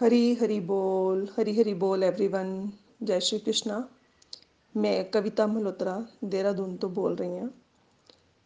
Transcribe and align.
ਹਰੀ 0.00 0.34
ਹਰੀ 0.36 0.58
ਬੋਲ 0.60 1.26
ਹਰੀ 1.30 1.62
ਹਰੀ 1.62 1.74
ਬੋਲ 1.74 2.04
एवरीवन 2.04 2.48
ਜੈ 3.04 3.18
ਸ਼੍ਰੀ 3.18 3.38
ਕ੍ਰਿਸ਼ਨਾ 3.38 3.82
ਮੈਂ 4.74 5.04
ਕਵਿਤਾ 5.04 5.46
ਮਲਹੋਤਰਾ 5.46 6.02
ਦੇਹਰਾਦੂਨ 6.24 6.76
ਤੋਂ 6.76 6.90
ਬੋਲ 6.90 7.16
ਰਹੀ 7.16 7.38
ਹਾਂ 7.38 7.48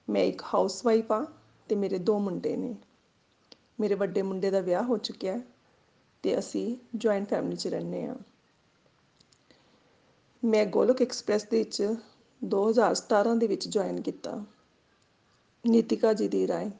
ਮੈਂ 0.09 0.24
ਇੱਕ 0.24 0.42
ਹਾਊਸਵਾਈਫ 0.54 1.12
ਆ 1.12 1.24
ਤੇ 1.68 1.74
ਮੇਰੇ 1.74 1.98
ਦੋ 1.98 2.18
ਮੁੰਡੇ 2.18 2.56
ਨੇ 2.56 2.74
ਮੇਰੇ 3.80 3.95
ਵੱਡੇ 3.95 4.22
ਮੁੰਡੇ 4.22 4.50
ਦਾ 4.50 4.60
ਵਿਆਹ 4.60 4.84
ਹੋ 4.84 4.96
ਚੁੱਕਿਆ 4.98 5.40
ਤੇ 6.24 6.38
ਅਸੀਂ 6.38 6.77
ਜੁਆਇੰਟ 6.96 7.28
ਫੈਮਿਲੀ 7.28 7.56
'ਚ 7.56 7.66
ਰਹਿੰਦੇ 7.66 8.04
ਆ 8.06 8.14
ਮੈਂ 10.42 10.64
ਗੋਲਕ 10.66 11.02
ਐਕਸਪ੍ਰੈਸ 11.02 11.45
ਦੇ 11.45 11.59
ਵਿੱਚ 11.59 11.82
2017 12.42 13.36
ਦੇ 13.38 13.46
ਵਿੱਚ 13.46 13.68
ਜੁਆਇਨ 13.68 14.00
ਕੀਤਾ 14.00 14.45
ਨੀਤਿਕਾ 15.64 16.12
ਜੀ 16.12 16.28
ਦੀ 16.28 16.46
ਰਾਏ 16.48 16.70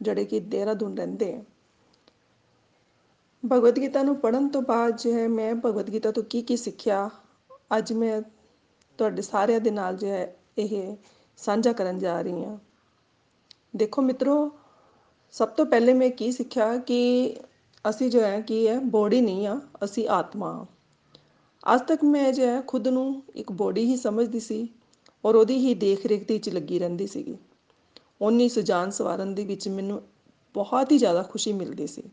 ਜਿਹੜੇ 0.00 0.24
ਕਿ 0.24 0.40
ਦੇਹਰਾਦੂਨ 0.40 0.96
ਰਹਿੰਦੇ 0.96 1.34
ਆ 1.34 1.42
ਭਗਵਦ 3.43 3.79
ਗੀਤਾ 3.79 4.03
ਨੂੰ 4.03 4.15
ਪੜ੍ਹਨ 4.15 4.47
ਤੋਂ 4.47 4.61
ਬਾਅਦ 4.61 4.97
ਜੋ 4.97 5.13
ਹੈ 5.13 5.27
ਮੈਂ 5.27 5.55
ਭਗਵਦ 5.55 5.91
ਗੀਤਾ 5.93 6.11
ਤੋਂ 6.11 6.23
ਕੀ 6.23 6.41
ਕੀ 6.41 6.57
ਸਿੱਖਿਆ, 6.57 7.09
ਅੱਜ 7.77 7.93
ਮੈਂ 7.93 8.21
ਤੁਹਾਡੇ 8.97 9.21
ਸਾਰਿਆਂ 9.21 9.59
ਦੇ 9.59 9.71
ਨਾਲ 9.71 9.97
ਜੋ 9.97 10.07
ਹੈ 10.07 10.35
ਇਹ 10.57 10.95
ਸਾਂਝਾ 11.37 11.73
ਕਰਨ 11.73 11.99
ਜਾ 11.99 12.21
ਰਹੀ 12.21 12.43
ਹਾਂ। 12.45 12.57
ਦੇਖੋ 13.75 14.01
ਮਿੱਤਰੋ, 14.01 14.51
ਸਭ 15.31 15.47
ਤੋਂ 15.47 15.65
ਪਹਿਲੇ 15.65 15.93
ਮੈਂ 15.93 16.09
ਕੀ 16.09 16.31
ਸਿੱਖਿਆ 16.31 16.77
ਕਿ 16.77 17.35
ਅਸੀਂ 17.89 18.09
ਜੋ 18.11 18.21
ਹੈ 18.21 18.41
ਕੀ 18.41 18.67
ਹੈ 18.67 18.79
ਬੋਡੀ 18.79 19.21
ਨਹੀਂ 19.21 19.47
ਆ 19.47 19.59
ਅਸੀਂ 19.83 20.07
ਆਤਮਾ 20.09 20.51
ਹਾਂ। 20.53 20.65
ਅੱਜ 21.75 21.81
ਤੱਕ 21.81 22.03
ਮੈਂ 22.03 22.33
ਜੋ 22.33 22.43
ਹੈ 22.43 22.61
ਖੁਦ 22.61 22.87
ਨੂੰ 22.87 23.23
ਇੱਕ 23.35 23.51
ਬੋਡੀ 23.51 23.85
ਹੀ 23.85 23.97
ਸਮਝਦੀ 23.97 24.39
ਸੀ 24.39 24.67
ਔਰ 25.25 25.35
ਉਹਦੀ 25.35 25.57
ਹੀ 25.57 25.73
ਦੇਖ 25.73 26.05
ਰੇਖ 26.05 26.27
ਦੇ 26.27 26.33
ਵਿੱਚ 26.33 26.49
ਲੱਗੀ 26.49 26.79
ਰਹਿੰਦੀ 26.79 27.07
ਸੀਗੀ। 27.07 27.37
ਉਨੀ 28.21 28.49
ਸੁਜਾਨ 28.49 28.91
ਸਵਾਰਨ 28.91 29.35
ਦੇ 29.35 29.45
ਵਿੱਚ 29.45 29.67
ਮੈਨੂੰ 29.67 30.01
ਬਹੁਤ 30.55 30.91
ਹੀ 30.91 30.97
ਜ਼ਿਆਦਾ 30.97 31.23
ਖੁਸ਼ੀ 31.23 31.53
ਮਿਲਦੀ 31.53 31.87
ਸੀ। 31.87 32.03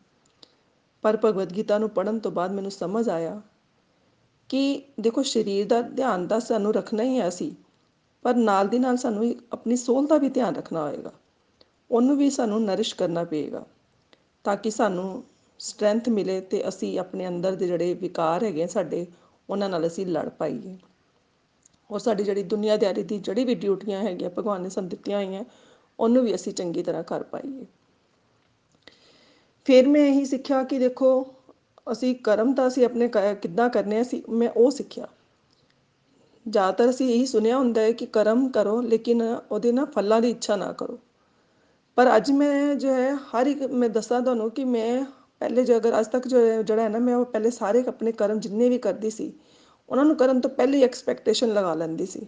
ਪਰ 1.03 1.19
ਭਗਵਦ 1.25 1.57
ਗੀਤਾ 1.57 1.79
ਨੂੰ 1.79 1.91
ਪੜ੍ਹਨ 1.91 2.19
ਤੋਂ 2.19 2.31
ਬਾਅਦ 2.31 2.53
ਮੈਨੂੰ 2.53 2.71
ਸਮਝ 2.71 3.09
ਆਇਆ 3.09 3.41
ਕਿ 4.49 4.83
ਦੇਖੋ, 5.01 5.23
ਸਰੀਰ 5.23 5.67
ਦਾ 5.67 5.83
ਧਿਆਨ 5.83 6.27
ਤਾਂ 6.27 6.41
ਸਾਨੂੰ 6.41 6.75
ਰੱਖਣਾ 6.75 7.03
ਹੀ 7.03 7.19
ਹੈ 7.21 7.29
ਅਸੀਂ, 7.29 7.53
ਪਰ 8.23 8.35
ਨਾਲ 8.35 8.69
ਦੀ 8.69 8.79
ਨਾਲ 8.79 8.97
ਸਾਨੂੰ 8.97 9.35
ਆਪਣੀ 9.53 9.77
ਸੋਲ 9.77 10.07
ਦਾ 10.07 10.17
ਵੀ 10.17 10.29
ਧਿਆਨ 10.29 10.55
ਰੱਖਣਾ 10.55 10.83
ਹੋਏਗਾ। 10.83 11.13
ਉਹਨੂੰ 11.91 12.17
ਵੀ 12.17 12.31
ਸਾਨੂੰ 12.31 12.65
ਨਰਿਸ਼ 12.65 12.95
ਕਰਨਾ 12.95 13.25
ਪਏਗਾ 13.25 13.65
ਤਾਂ 14.45 14.57
ਕਿ 14.57 14.71
ਸਾਨੂੰ 14.71 15.25
ਸਟਰੈਂਥ 15.59 16.09
ਮਿਲੇ 16.09 16.41
ਤੇ 16.41 16.69
ਅਸੀਂ 16.69 16.99
ਆਪਣੇ 16.99 17.29
ਅੰਦਰ 17.29 17.55
ਦੇ 17.55 17.67
ਜਿਹੜੇ 17.67 17.95
ਵਿਕਾਰ 17.95 18.45
ਹੈਗੇ 18.45 18.67
ਸਾਡੇ, 18.67 19.07
ਉਹਨਾਂ 19.51 19.69
ਨਾਲ 19.69 19.87
ਅਸੀਂ 19.87 20.07
ਲੜ 20.07 20.29
ਪਾਈਏ। 20.29 20.77
ਔਰ 21.91 21.99
ਸਾਡੀ 21.99 22.25
ਜਿਹੜੀ 22.25 22.43
ਦੁਨੀਆਦਾਰੀ 22.43 23.03
ਦੀ 23.03 23.19
ਜਿਹੜੀ 23.19 23.45
ਵੀ 23.45 23.55
ਡਿਊਟੀਆਂ 23.55 24.03
ਹੈਗੀਆਂ, 24.03 24.31
ਭਗਵਾਨ 24.31 24.63
ਨੇ 24.63 24.69
ਸਾਨੂੰ 24.69 24.91
ਦਿੱਤੀਆਂ 24.91 25.25
ਹੋਈਆਂ, 25.25 25.45
ਉਹਨੂੰ 25.99 26.25
ਵੀ 26.25 26.35
ਅਸੀਂ 26.35 26.53
ਚੰਗੀ 26.53 26.83
ਤਰ੍ਹਾਂ 26.83 27.03
ਕਰ 27.03 27.23
ਪਾਈਏ। 27.23 27.67
ਫਿਰ 29.69 29.89
ਮੈਂ 29.89 30.01
ਇਹੀ 30.01 30.25
ਸਿੱਖਿਆ 30.25 30.63
ਕਿ 30.65 30.79
ਦੇਖੋ, 30.79 31.35
ਅਸੀਂ 31.93 32.15
ਕਰਮ 32.15 32.53
ਤਾਂ 32.55 32.67
ਅਸੀਂ 32.69 32.85
ਆਪਣੇ 32.85 33.09
ਕਿੱਦਾਂ 33.09 33.69
ਕਰਨੇ 33.71 34.05
ਸੀ 34.05 34.23
ਮੈਂ 34.29 34.49
ਉਹ 34.51 34.71
ਸਿੱਖਿਆ। 34.71 35.07
ਜ਼ਿਆਦਾਤਰ 36.47 36.91
ਅਸੀਂ 36.91 37.09
ਇਹੀ 37.09 37.27
ਸੁਣਿਆ 37.27 37.57
ਹੁੰਦਾ 37.59 37.81
ਹੈ 37.81 37.91
ਕਿ 37.93 38.07
ਕਰਮ 38.07 38.49
ਕਰੋ, 38.49 38.81
ਲੇਕਿਨ 38.81 39.23
ਉਹਦੇ 39.23 39.73
ਨਾਲ 39.73 39.87
ਫਲਾਂ 39.87 40.21
ਦੀ 40.21 40.31
ਇੱਛਾ 40.31 40.57
ਨਾ 40.57 40.73
ਕਰੋ। 40.73 40.99
ਪਰ 41.97 42.17
ਅੱਜ 42.17 42.31
ਮੈਂ 42.31 42.75
ਜੋ 42.75 42.95
ਹੈ, 42.95 43.15
ਹਰ 43.15 43.47
ਇੱਕ, 43.47 43.63
ਮੈਂ 43.63 43.89
ਦੱਸਾਂ 43.89 44.21
ਤੁਹਾਨੂੰ 44.21 44.51
ਕਿ 44.51 44.65
ਮੈਂ 44.65 45.05
ਪਹਿਲੇ 45.41 45.65
ਜੇ, 45.65 45.77
ਅਗਰ 45.77 45.99
ਅੱਜ 46.01 46.07
ਤੱਕ 46.07 46.29
ਜੋ 46.29 46.63
ਜਿਹੜਾ 46.63 46.83
ਹੈ 46.83 46.89
ਨਾ, 46.89 46.99
ਮੈਂ 46.99 47.15
ਉਹ 47.15 47.25
ਪਹਿਲੇ 47.25 47.51
ਸਾਰੇ 47.51 47.85
ਆਪਣੇ 47.89 48.13
ਕਰਮ 48.13 48.41
ਜਿੰਨੇ 48.41 48.69
ਵੀ 48.69 48.79
ਕਰਦੀ 48.79 49.11
ਸੀ, 49.11 49.33
ਉਹਨਾਂ 49.89 50.05
ਨੂੰ 50.05 50.17
ਕਰਨ 50.17 50.41
ਤੋਂ 50.41 50.51
ਪਹਿਲੇ 50.51 50.83
ਐਕਸਪੈਕਟੇਸ਼ਨ 50.83 51.53
ਲਗਾ 51.53 51.75
ਲੈਂਦੀ 51.75 52.07
ਸੀ। 52.07 52.27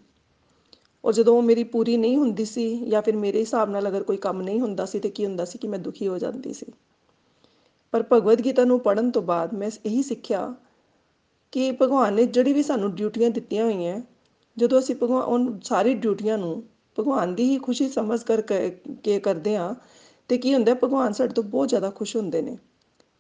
ਔਰ 1.05 1.13
ਜਦੋਂ 1.13 1.37
ਉਹ 1.37 1.43
ਮੇਰੀ 1.43 1.65
ਪੂਰੀ 1.65 1.97
ਨਹੀਂ 1.97 2.17
ਹੁੰਦੀ 2.17 2.45
ਸੀ 2.45 2.69
ਜਾਂ 2.91 3.03
ਫਿਰ 3.03 3.17
ਮੇਰੇ 3.17 3.41
ਹਿਸਾਬ 3.41 3.71
ਨਾਲ 3.71 3.89
ਅਗਰ 3.89 4.03
ਕੋਈ 4.03 4.17
ਕੰਮ 4.17 4.43
ਨਹੀਂ 4.43 4.61
ਹੁੰਦਾ 4.61 4.87
ਸੀ, 4.87 4.99
ਤੇ 4.99 5.11
ਕੀ 5.11 5.27
ਹੁੰਦਾ 5.27 5.45
ਸੀ 5.45 5.59
ਕਿ 5.59 5.69
ਮੈਂ 5.69 5.79
ਦੁਖੀ 5.79 6.09
ਹੋ 6.09 6.19
ਜਾਂਦੀ 6.19 6.53
ਸੀ। 6.53 6.73
ਪਰ 7.95 8.05
ਭਗਵਦ 8.13 8.45
ਗੀਤਾ 8.45 8.65
ਨੂੰ 8.65 8.79
ਪੜਨ 8.81 9.11
ਤੋਂ 9.11 9.23
ਬਾਅਦ 9.23 9.55
ਮੈਂ 9.55 9.71
ਇਹੀ 9.87 10.03
ਸਿੱਖਿਆ 10.03 10.55
ਕਿ 11.53 11.71
ਭਗਵਾਨ 11.73 12.15
ਨੇ 12.15 12.27
ਜਿਹੜੀ 12.27 12.53
ਵੀ 12.53 12.63
ਸਾਨੂੰ 12.63 12.95
ਡਿਊਟੀਆਂ 12.95 13.31
ਦਿੱਤੀਆਂ 13.31 13.65
ਹੋਈਆਂ, 13.65 14.01
ਜਦੋਂ 14.57 14.79
ਅਸੀਂ 14.79 14.95
ਭਗਵਾਨ 14.97 15.23
ਉਹ 15.25 15.61
ਸਾਰੀ 15.65 15.95
ਡਿਊਟੀਆਂ 15.95 16.39
ਨੂੰ 16.39 16.63
ਭਗਵਾਨ 16.99 17.35
ਦੀ 17.35 17.45
ਹੀ 17.45 17.59
ਖੁਸ਼ੀ 17.59 17.89
ਸਮਝ 17.89 18.23
ਕਰ 18.23 18.41
ਕੇ 18.43 19.19
ਕਰਦੇ 19.21 19.57
ਆ 19.57 19.75
ਤੇ 20.31 20.39
ਕੀ 20.39 20.55
ਹੁੰਦਾ, 20.55 20.75
ਭਗਵਾਨ 20.75 21.13
ਸਾਡੇ 21.13 21.35
ਤੋਂ 21.35 21.45
ਬਹੁਤ 21.45 21.69
ਜ਼ਿਆਦਾ 21.69 21.91
ਖੁਸ਼ 21.91 22.17
ਹੁੰਦੇ 22.17 22.43
ਨੇ। 22.43 22.57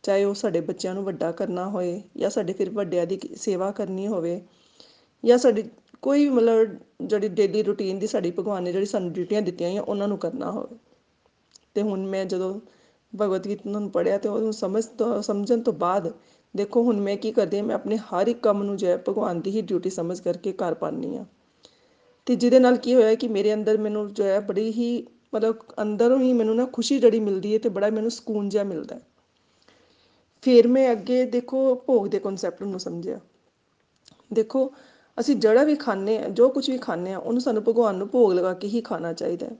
ਚਾਹੇ 0.04 0.24
ਉਹ 0.24 0.34
ਸਾਡੇ 0.34 0.60
ਬੱਚਿਆਂ 0.60 0.94
ਨੂੰ 0.94 1.04
ਵੱਡਾ 1.04 1.30
ਕਰਨਾ 1.32 1.66
ਹੋਏ 1.68 2.00
ਜਾਂ 2.16 2.30
ਸਾਡੇ 2.30 2.52
ਫਿਰ 2.52 2.70
ਵੱਡਿਆਂ 2.70 3.06
ਦੀ 3.06 3.18
ਸੇਵਾ 3.36 3.70
ਕਰਨੀ 3.70 4.06
ਹੋਵੇ 4.06 4.40
ਜਾਂ 5.24 5.38
ਸਾਡੀ 5.38 5.64
ਕੋਈ 6.02 6.28
ਮਤਲਬ 6.28 6.76
ਜਿਹੜੀ 7.02 7.28
ਡੇਲੀ 7.28 7.62
ਰੁਟੀਨ 7.62 7.98
ਦੀ 7.98 8.06
ਸਾਡੀ 8.06 8.30
ਭਗਵਾਨ 8.30 8.62
ਨੇ 8.62 8.72
ਜਿਹੜੀ 8.72 8.86
ਸਾਨੂੰ 8.86 9.12
ਡਿਊਟੀਆਂ 9.12 9.42
ਦਿੱਤੀਆਂ 9.42 9.68
ਹੋਈਆਂ, 9.70 9.82
ਉਹਨਾਂ 9.82 10.08
ਨੂੰ 10.08 10.18
ਕਰਨਾ 10.18 10.50
ਹੋਵੇ। 10.50 10.76
ਤੇ 11.74 11.82
ਹੁਣ 11.82 12.06
ਮੈਂ 12.06 12.24
ਜਦੋਂ 12.24 12.54
ਭਗਵਦ 13.20 13.48
ਗੀਤਾ 13.48 13.70
ਨੂੰ 13.70 13.90
ਪੜਿਆ 13.90 14.18
ਤੇ 14.18 14.28
ਉਹਨੂੰ 14.28 14.52
ਸਮਝ 14.52 14.84
ਤੋਂ, 14.84 15.22
ਸਮਝਣ 15.22 15.60
ਤੋਂ 15.60 15.72
ਬਾਅਦ, 15.72 16.12
ਦੇਖੋ 16.56 16.82
ਹੁਣ 16.82 17.00
ਮੈਂ 17.00 17.16
ਕੀ 17.16 17.32
ਕਰਦੀ 17.32 17.56
ਹਾਂ, 17.58 17.64
ਮੈਂ 17.64 17.74
ਆਪਣੇ 17.74 17.96
ਹਰ 17.96 18.26
ਇੱਕ 18.26 18.42
ਕੰਮ 18.42 18.62
ਨੂੰ 18.62 18.76
ਜੋ 18.76 18.86
ਹੈ 18.86 18.96
ਭਗਵਾਨ 19.08 19.40
ਦੀ 19.40 19.50
ਹੀ 19.50 19.62
ਡਿਊਟੀ 19.62 19.90
ਸਮਝ 19.90 20.20
ਕਰਕੇ 20.20 20.52
ਕਰ 20.52 20.74
ਪਾਉਂਦੀ 20.74 21.16
ਆ 21.16 21.24
ਤੇ 22.26 22.36
ਜਿਹਦੇ 22.36 22.58
ਨਾਲ 22.58 22.76
ਕੀ 22.76 22.94
ਹੋਇਆ 22.94 23.14
ਕਿ 23.14 23.28
ਮੇਰੇ 23.28 23.54
ਅੰਦਰ 23.54 23.78
ਮੈਨੂੰ 23.78 24.12
ਜੋ 24.14 24.24
ਹੈ 24.24 24.40
ਬੜੀ 24.40 24.72
ਹੀ, 24.72 25.06
ਮਤਲਬ 25.34 25.56
ਅੰਦਰੋਂ 25.82 26.18
ਹੀ 26.20 26.32
ਮੈਨੂੰ 26.32 26.56
ਨਾ 26.56 26.64
ਖੁਸ਼ੀ 26.64 26.98
ਜਿਹੜੀ 26.98 27.20
ਮਿਲਦੀ 27.20 27.52
ਹੈ 27.54 27.58
ਤੇ 27.58 27.68
ਬੜਾ 27.68 27.90
ਮੈਨੂੰ 27.90 28.10
ਸਕੂਨ 28.10 28.48
ਜਿਹਾ 28.48 28.64
ਮਿਲਦਾ 28.64 28.94
ਹੈ। 28.96 29.00
ਫਿਰ 30.42 30.68
ਮੈਂ 30.68 30.92
ਅੱਗੇ 30.92 31.24
ਦੇਖੋ 31.24 31.74
ਭੋਗ 31.74 32.06
ਦੇ 32.06 32.18
ਕਨਸੈਪਟ 32.18 32.62
ਨੂੰ 32.62 32.80
ਸਮਝਿਆ। 32.80 33.20
ਦੇਖੋ, 34.32 34.72
ਅਸੀਂ 35.20 35.36
ਜਿਹੜਾ 35.36 35.64
ਵੀ 35.64 35.74
ਖਾਂਦੇ 35.74 36.18
ਆ 36.18 36.28
ਜੋ 36.28 36.48
ਕੁਝ 36.48 36.70
ਵੀ 36.70 36.78
ਖਾਂਦੇ 36.78 37.12
ਆ 37.12 37.18
ਉਹਨੂੰ 37.18 37.40
ਸਾਨੂੰ 37.40 37.62
ਭਗਵਾਨ 37.62 37.94
ਨੂੰ 37.94 38.08
ਭੋਗ 38.08 38.32
ਲਗਾ 38.32 38.54
ਕੇ 38.54 38.68
ਹੀ 38.68 38.80
ਖਾਣਾ 38.80 39.12
ਚਾਹੀਦਾ 39.12 39.46
ਹੈ। 39.46 39.56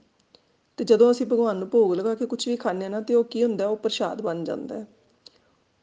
ਤੇ 0.77 0.83
ਜਦੋਂ 0.83 1.11
ਅਸੀਂ 1.11 1.25
ਭਗਵਾਨ 1.25 1.57
ਨੂੰ 1.57 1.69
ਭੋਗ 1.69 1.93
ਲਗਾ 1.93 2.15
ਕੇ 2.15 2.25
ਕੁਝ 2.25 2.47
ਵੀ 2.47 2.55
ਖਾਂਦੇ 2.55 2.85
ਆ 2.85 2.89
ਨਾ, 2.89 3.01
ਤੇ 3.01 3.15
ਉਹ 3.15 3.23
ਕੀ 3.23 3.43
ਹੁੰਦਾ? 3.43 3.67
ਉਹ 3.67 3.77
ਪ੍ਰਸ਼ਾਦ 3.77 4.21
ਬਣ 4.21 4.43
ਜਾਂਦਾ 4.43 4.79
ਹੈ। 4.79 4.87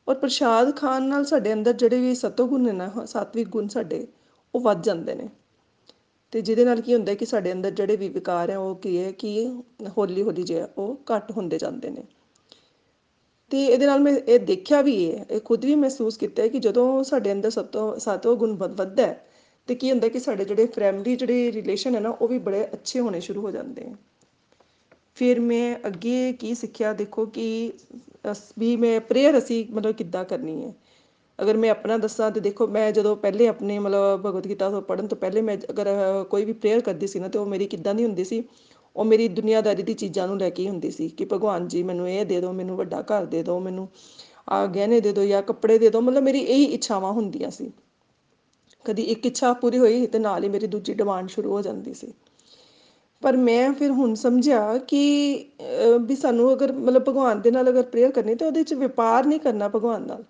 ਔਰ 0.09 0.15
ਪ੍ਰਸ਼ਾਦ 0.15 0.77
ਖਾਣ 0.77 1.03
ਨਾਲ 1.03 1.25
ਸਾਡੇ 1.25 1.53
ਅੰਦਰ 1.53 1.73
ਜਿਹੜੇ 1.73 2.01
ਵੀ 2.01 2.15
ਸਤੋਗੁਣ 2.15 2.63
ਨੇ 2.63 2.73
ਨਾ 2.73 3.05
ਸਾਤਵਿਕ 3.05 3.49
ਗੁਣ 3.49 3.69
ਸਾਡੇ, 3.69 4.07
ਉਹ 4.55 4.61
ਵੱਧ 4.61 4.83
ਜਾਂਦੇ 4.83 5.15
ਨੇ। 5.15 5.29
ਤੇ 6.33 6.41
ਜਿਹਦੇ 6.41 6.65
ਨਾਲ 6.65 6.81
ਕੀ 6.81 6.95
ਹੁੰਦਾ 6.95 7.15
ਕਿ 7.15 7.27
ਸਾਡੇ 7.27 7.53
ਅੰਦਰ 7.53 7.71
ਜਿਹੜੇ 7.71 7.97
ਵੀ 7.97 8.09
ਵਿਕਾਰ 8.09 8.51
ਆ 8.51 8.59
ਉਹ 8.59 8.75
ਕੀ 8.75 8.99
ਹੈ 8.99 9.13
ਕਿ 9.13 9.53
ਹੌਲੀ 9.99 10.23
ਹੌਲੀ 10.23 10.43
ਜਿਹਾ 10.43 10.69
ਉਹ 10.79 11.01
ਘੱਟ 11.13 11.31
ਹੁੰਦੇ 11.31 11.59
ਜਾਂਦੇ 11.59 11.91
ਨੇ। 11.91 12.03
ਤੇ 13.51 13.65
ਇਹਦੇ 13.65 13.87
ਨਾਲ 13.87 14.01
ਮੈਂ 14.01 14.13
ਇਹ 14.13 14.41
ਦੇਖਿਆ 14.41 14.83
ਵੀ 14.83 15.13
ਹੈ 15.13 15.27
ਇਹ 15.31 15.41
ਖੁਦ 15.41 15.65
ਵੀ 15.65 15.75
ਮਹਿਸੂਸ 15.75 16.17
ਕੀਤਾ 16.17 16.43
ਹੈ 16.43 16.49
ਕਿ 16.49 16.59
ਜਦੋਂ 16.59 17.05
ਸਾਡੇ 17.05 17.33
ਅੰਦਰ 17.33 17.51
ਸਤੋ 17.51 17.99
ਸਤੋ 17.99 18.37
ਗੁਣ 18.37 18.53
ਵੱਧਦਾ 18.57 19.07
ਹੈ, 19.07 19.27
ਤੇ 19.67 19.75
ਕੀ 19.75 19.91
ਹੁੰਦਾ 19.91 20.09
ਕਿ 20.09 20.19
ਸਾਡੇ 20.19 20.45
ਜਿਹੜੇ 20.45 20.67
ਫੈਮਿਲੀ 20.67 21.17
ਜਿਹੜੇ 21.17 21.53
ਰਿਲੇਸ਼ਨ 21.53 21.95
ਹੈ 21.95 22.01
ਨਾ, 22.01 22.11
ਉਹ 22.11 22.29
ਵੀ 22.29 22.39
ਬੜੇ 22.39 22.65
ਅੱਛੇ 22.65 23.01
ਹੋਣੇ 23.01 23.21
ਸ਼ੁਰੂ 23.21 23.41
ਹੋ 23.41 23.51
ਜਾਂਦੇ 23.51 23.87
ਆ 23.87 23.95
ਫਿਰ 25.19 25.41
ਮੈਂ 25.41 25.77
ਅੱਗੇ 25.87 26.33
ਕੀ 26.33 26.55
ਸਿੱਖਿਆ? 26.55 26.93
ਦੇਖੋ 26.93 27.25
ਕਿ 27.27 27.73
ਵੀ 28.59 28.75
ਮੈਂ 28.77 29.01
ਪ੍ਰੇਅਰ 29.01 29.39
ਅਸੀਂ 29.39 29.65
ਮਤਲਬ 29.71 29.95
ਕਿੱਦਾਂ 29.95 30.25
ਕਰਨੀ 30.25 30.63
ਹੈ? 30.65 30.73
ਅਗਰ 31.39 31.57
ਮੈਂ 31.57 31.71
ਆਪਣਾ 31.71 31.97
ਦੱਸਾਂ 31.99 32.31
ਤੇ 32.31 32.41
ਦੇਖੋ 32.41 32.67
ਮੈਂ 32.67 32.91
ਜਦੋਂ 32.93 33.15
ਪਹਿਲੇ 33.17 33.47
ਆਪਣੇ 33.49 33.79
ਮਤਲਬ 33.79 34.21
ਭਗਵਦ 34.21 34.47
ਗੀਤਾ 34.49 34.71
ਤੋਂ 34.71 34.81
ਪੜਨ 34.83 35.07
ਤੋਂ 35.07 35.19
ਪਹਿਲੇ 35.19 35.41
ਮੈਂ 35.41 35.57
ਅਗਰ 35.71 35.89
ਕੋਈ 36.31 36.45
ਵੀ 36.45 36.53
ਪ੍ਰੇਅਰ 36.55 36.81
ਕਰਦੀ 36.81 37.07
ਸੀ 37.07 37.21
ਨਾ 37.21 37.29
ਤੇ 37.29 37.39
ਉਹ 37.39 37.47
ਮੇਰੀ 37.47 37.67
ਕਿੱਦਾਂ 37.67 37.95
ਦੀ 37.95 38.05
ਹੁੰਦੀ 38.05 38.25
ਸੀ? 38.25 38.43
ਉਹ 38.97 39.05
ਮੇਰੀ 39.05 39.29
ਦੁਨੀਆਦਾਰੀ 39.29 39.83
ਦੀ 39.83 39.95
ਚੀਜ਼ਾਂ 39.95 40.27
ਨੂੰ 40.29 40.39
ਲੈ 40.39 40.49
ਕੇ 40.51 40.63
ਹੀ 40.63 40.69
ਹੁੰਦੀ 40.69 40.91
ਸੀ 40.91 41.09
ਕਿ 41.09 41.25
ਭਗਵਾਨ 41.25 41.69
ਜੀ 41.69 41.83
ਮੈਨੂੰ 41.83 42.09
ਇਹ 42.11 42.25
ਦੇ 42.27 42.41
ਦਿਓ, 42.41 42.53
ਮੈਨੂੰ 42.53 42.77
ਵੱਡਾ 42.77 43.03
ਘਰ 43.03 43.25
ਦੇ 43.27 43.43
ਦਿਓ, 43.43 43.59
ਮੈਨੂੰ 43.61 43.89
ਆ 44.49 44.65
ਗਹਿਣੇ 44.67 45.01
ਦੇ 45.01 45.13
ਦਿਓ 45.13 45.25
ਜਾਂ 45.25 45.43
ਕੱਪੜੇ 45.43 45.79
ਦੇ 45.79 45.89
ਦਿਓ, 45.91 46.01
ਮਤਲਬ 46.01 46.23
ਮੇਰੀ 46.23 46.41
ਇਹੀ 46.41 46.65
ਇੱਛਾਵਾਂ 46.65 47.13
ਹੁੰਦੀਆਂ 47.13 47.51
ਸੀ। 47.51 47.71
ਕਦੀ 48.85 49.03
ਇੱਕ 49.03 49.27
ਇੱਛਾ 49.27 49.53
ਪੂਰੀ 49.53 49.79
ਹੋਈ 49.79 50.07
ਤੇ 50.07 50.19
ਨਾਲ 50.19 50.45
ਹੀ 50.45 50.49
ਮੇਰੀ 50.49 50.67
ਦੂਜੀ 50.67 50.95
ਡਿਮਾਂਡ 50.95 51.29
ਸ਼ੁਰੂ 51.29 51.53
ਹੋ 51.53 51.63
ਜਾਂਦੀ 51.63 51.95
ਸੀ। 51.95 52.13
ਪਰ 53.23 53.37
ਮੈਂ 53.37 53.73
ਫਿਰ 53.73 53.91
ਹੁਣ 53.91 54.15
ਸਮਝਿਆ 54.15 54.77
ਕਿ 54.79 54.99
ਵੀ 56.01 56.17
ਸਾਨੂੰ 56.17 56.53
ਅਗਰ 56.53 56.73
ਮਤਲਬ 56.73 57.05
ਭਗਵਾਨ 57.05 57.41
ਦੇ 57.43 57.51
ਨਾਲ 57.51 57.69
ਅਗਰ 57.71 57.83
ਪ੍ਰੇਅਰ 57.85 58.11
ਕਰਨੀ, 58.13 58.35
ਤਾਂ 58.35 58.47
ਉਹਦੇ 58.47 58.61
ਵਿੱਚ 58.61 58.75
ਵਪਾਰ 58.75 59.27
ਨਹੀਂ 59.27 59.41
ਕਰਨਾ 59.41 59.69
ਭਗਵਾਨ 59.69 60.07
ਨਾਲ। 60.07 60.25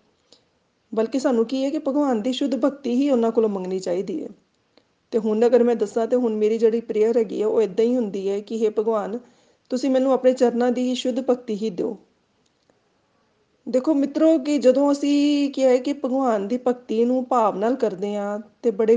ਬਲਕਿ 0.93 1.19
ਸਾਨੂੰ 1.19 1.45
ਕੀ 1.47 1.65
ਹੈ 1.65 1.71
ਕਿ 1.71 1.79
ਭਗਵਾਨ 1.79 2.23
ਦੀ 2.23 2.33
ਸ਼ੁੱਧ 2.33 2.55
ਭਗਤੀ 2.57 2.95
ਹੀ 2.95 3.09
ਉਹਨਾਂ 3.11 3.31
ਕੋਲੋਂ 3.33 3.49
ਮੰਗਣੀ 3.49 3.79
ਚਾਹੀਦੀ 3.79 4.23
ਹੈ। 4.23 4.29
ਤੇ 5.13 5.19
ਹੁਣ 5.19 5.47
ਅਗਰ 5.47 5.63
ਮੈਂ 5.65 5.75
ਦੱਸਾਂ, 5.77 6.07
ਤੇ 6.07 6.17
ਹੁਣ 6.17 6.35
ਮੇਰੀ 6.37 6.59
ਜਿਹੜੀ 6.59 6.81
ਪ੍ਰੇਅਰ 6.81 7.17
ਹੈਗੀ 7.19 7.41
ਹੈ 7.43 7.47
ਉਹ 7.47 7.63
ਇਦਾਂ 7.63 7.85
ਹੀ 7.85 7.97
ਹੁੰਦੀ 7.97 8.29
ਹੈ 8.29 8.39
ਕਿ 8.41 8.65
हे 8.65 8.73
ਭਗਵਾਨ, 8.79 9.19
ਤੁਸੀਂ 9.71 9.91
ਮੈਨੂੰ 9.91 10.13
ਆਪਣੇ 10.13 10.33
ਚਰਨਾਂ 10.33 10.71
ਦੀ 10.73 10.89
ਹੀ 10.89 10.95
ਸ਼ੁੱਧ 10.95 11.21
ਭਗਤੀ 11.21 11.55
ਹੀ 11.55 11.71
ਦਿਓ। 11.71 11.97
ਦੇਖੋ 13.67 13.95
ਮਿੱਤਰੋ, 13.95 14.39
ਕਿ 14.39 14.59
ਜਦੋਂ 14.59 14.91
ਅਸੀਂ 14.93 15.51
ਕੀ 15.53 15.65
ਹੈ 15.65 15.77
ਕਿ 15.77 15.93
ਭਗਵਾਨ 15.95 16.49
ਦੀ 16.49 16.59
ਭਗਤੀ 16.67 17.05
ਨੂੰ 17.05 17.25
ਭਾਵ 17.25 17.59
ਨਾਲ 17.59 17.75
ਕਰਦੇ 17.77 18.15
ਆ 18.17 18.39
ਤੇ 18.63 18.71
ਬੜੇ 18.71 18.97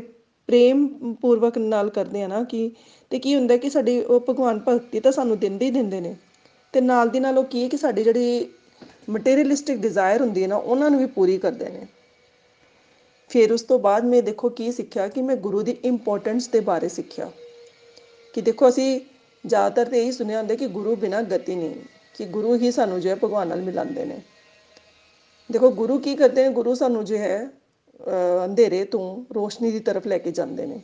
ਪ੍ਰੇਮ 0.49 0.88
ਪੂਰਵਕ 1.21 1.57
ਨਾਲ 1.57 1.89
ਕਰਦੇ 1.89 2.23
ਆ 2.23 2.27
ਨਾ, 2.27 2.43
ਕਿ 2.43 2.71
ਤੇ 3.12 3.19
ਕੀ 3.19 3.36
ਹੁੰਦਾ 3.36 3.58
ਕਿ 3.58 3.69
ਸਾਡੀ 3.69 4.00
ਉਹ 4.02 4.19
ਭਗਵਾਨ 4.30 4.60
ਭਗਤੀ 4.68 5.00
ਤਾਂ 5.00 5.12
ਸਾਨੂੰ 5.12 5.38
ਦਿੰਦੇ 5.40 5.66
ਹੀ 5.66 5.72
ਦਿੰਦੇ 5.72 6.00
ਨੇ। 6.02 6.16
ਤੇ 6.74 6.81
ਨਾਲ 6.81 7.10
ਦੀ 7.10 7.19
ਨਾਲ 7.19 7.38
ਉਹ 7.38 7.44
ਕੀ 7.44 7.63
ਹੈ 7.63 7.68
ਕਿ 7.69 7.78
ਸਾਡੀ 7.78 8.04
ਜਿਹੜੀ 8.04 8.46
ਮਟੀਰੀਅਲਿਸਟਿਕ 9.10 9.78
ਡਿਜ਼ਾਇਰ 9.78 10.22
ਹੁੰਦੀ 10.22 10.44
ਹੈ 10.44 10.48
ਨਾ, 10.48 10.56
ਉਹਨਾਂ 10.56 10.90
ਨੂੰ 10.90 11.00
ਵੀ 11.00 11.06
ਪੂਰੀ 11.08 11.38
ਕਰਦੇ 11.38 11.69
ਨੇ। 11.69 11.86
ਫਿਰ 13.30 13.52
ਉਸ 13.54 13.62
ਤੋਂ 13.62 13.80
ਬਾਅਦ 13.80 14.06
ਮੈਂ 14.06 14.22
ਦੇਖੋ 14.24 14.50
ਕੀ 14.50 14.72
ਸਿੱਖਿਆ 14.72 15.08
ਕਿ 15.08 15.22
ਮੈਂ 15.22 15.36
ਗੁਰੂ 15.38 15.62
ਦੀ 15.62 15.75
ਇੰਪੋਰਟੈਂਸ 15.86 16.48
ਦੇ 16.48 16.60
ਬਾਰੇ 16.60 16.90
ਸਿੱਖਿਆ। 16.90 17.30
ਕਿ 18.34 18.42
ਦੇਖੋ 18.42 18.69
ਅਸੀਂ 18.69 19.00
ਜ਼ਿਆਦਾਤਰ 19.44 19.86
ਤੇ 19.86 20.02
ਇਹੀ 20.02 20.12
ਸੁਣਿਆ 20.12 20.38
ਹੁੰਦਾ 20.40 20.56
ਕਿ 20.56 20.68
ਗੁਰੂ 20.69 20.96
ਬਿਨਾਂ 20.96 21.22
ਗਤੀ 21.24 21.56
ਨਹੀਂ, 21.56 21.75
ਕਿ 22.16 22.25
ਗੁਰੂ 22.28 22.56
ਹੀ 22.56 22.72
ਸਾਨੂੰ 22.72 23.00
ਜੋ 23.02 23.10
ਹੈ 23.10 23.16
ਭਗਵਾਨ 23.16 23.48
ਨਾਲ 23.48 23.62
ਮਿਲਾਉਂਦੇ 23.62 24.06
ਨੇ। 24.06 24.22
ਦੇਖੋ 25.50 25.72
ਗੁਰੂ 25.72 25.98
ਕੀ 26.00 26.16
ਕਰਦੇ 26.16 26.44
ਨੇ, 26.44 26.54
ਗੁਰੂ 26.54 26.75
ਸਾਨੂੰ 26.75 27.04
ਜੋ 27.06 27.18
ਹੈ 27.18 27.50
ਅੰਧੇਰੇ 28.46 28.84
ਤੋਂ 28.86 29.34
ਰੋਸ਼ਨੀ 29.36 29.72
ਦੀ 29.72 29.80
ਤਰਫ 29.81 30.08
ਲੈ 30.08 30.18
ਕੇ 30.18 30.31
ਜਾਂਦੇ 30.31 30.66
ਨੇ। 30.66 30.80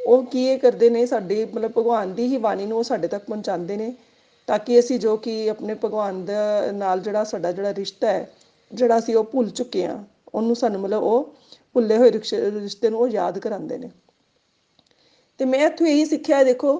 ਉਹ 0.00 0.22
ਕੀ 0.24 0.44
ਇਹ 0.46 0.58
ਕਰਦੇ 0.58 0.90
ਨੇ, 0.90 1.04
ਸਾਡੀ 1.06 1.44
ਮਤਲਬ 1.44 1.72
ਭਗਵਾਨ 1.72 2.14
ਦੀ 2.14 2.26
ਹੀ 2.26 2.36
ਬਾਣੀ 2.38 2.66
ਨੂੰ 2.66 2.78
ਉਹ 2.78 2.82
ਸਾਡੇ 2.82 3.08
ਤੱਕ 3.08 3.24
ਪਹੁੰਚਾਉਂਦੇ 3.24 3.76
ਨੇ, 3.76 3.92
ਤਾਂ 4.48 4.58
ਕਿ 4.58 4.78
ਅਸੀਂ 4.78 4.98
ਜੋ 4.98 5.16
ਕਿ 5.16 5.48
ਆਪਣੇ 5.50 5.74
ਭਗਵਾਨ 5.84 6.24
ਦਾ 6.24 6.70
ਨਾਲ 6.72 7.00
ਜਿਹੜਾ 7.00 7.24
ਸਾਡਾ 7.24 7.52
ਜਿਹੜਾ 7.52 7.74
ਰਿਸ਼ਤਾ 7.74 8.08
ਹੈ, 8.08 8.30
ਜਿਹੜਾ 8.70 8.98
ਅਸੀਂ 8.98 9.16
ਉਹ 9.16 9.24
ਭੁੱਲ 9.24 9.50
ਚੁੱਕੇ 9.50 9.84
ਆ 9.86 9.98
ਉਹਨੂੰ 10.34 10.56
ਸਾਨੂੰ 10.56 10.80
ਮਤਲਬ 10.80 11.02
ਉਹ 11.02 11.34
ਭੁੱਲੇ 11.74 11.96
ਹੋਏ 11.96 12.10
ਰਿਸ਼ਤੇ 12.12 12.90
ਨੂੰ 12.90 13.00
ਉਹ 13.00 13.08
ਯਾਦ 13.08 13.38
ਕਰਾਉਂਦੇ 13.38 13.78
ਨੇ। 13.78 13.90
ਤੇ 15.40 15.44
ਮੈਂ 15.44 15.66
ਇੱਥੋਂ 15.66 15.86
ਇਹੀ 15.86 16.04
ਸਿੱਖਿਆ 16.04 16.42
ਦੇਖੋ, 16.44 16.72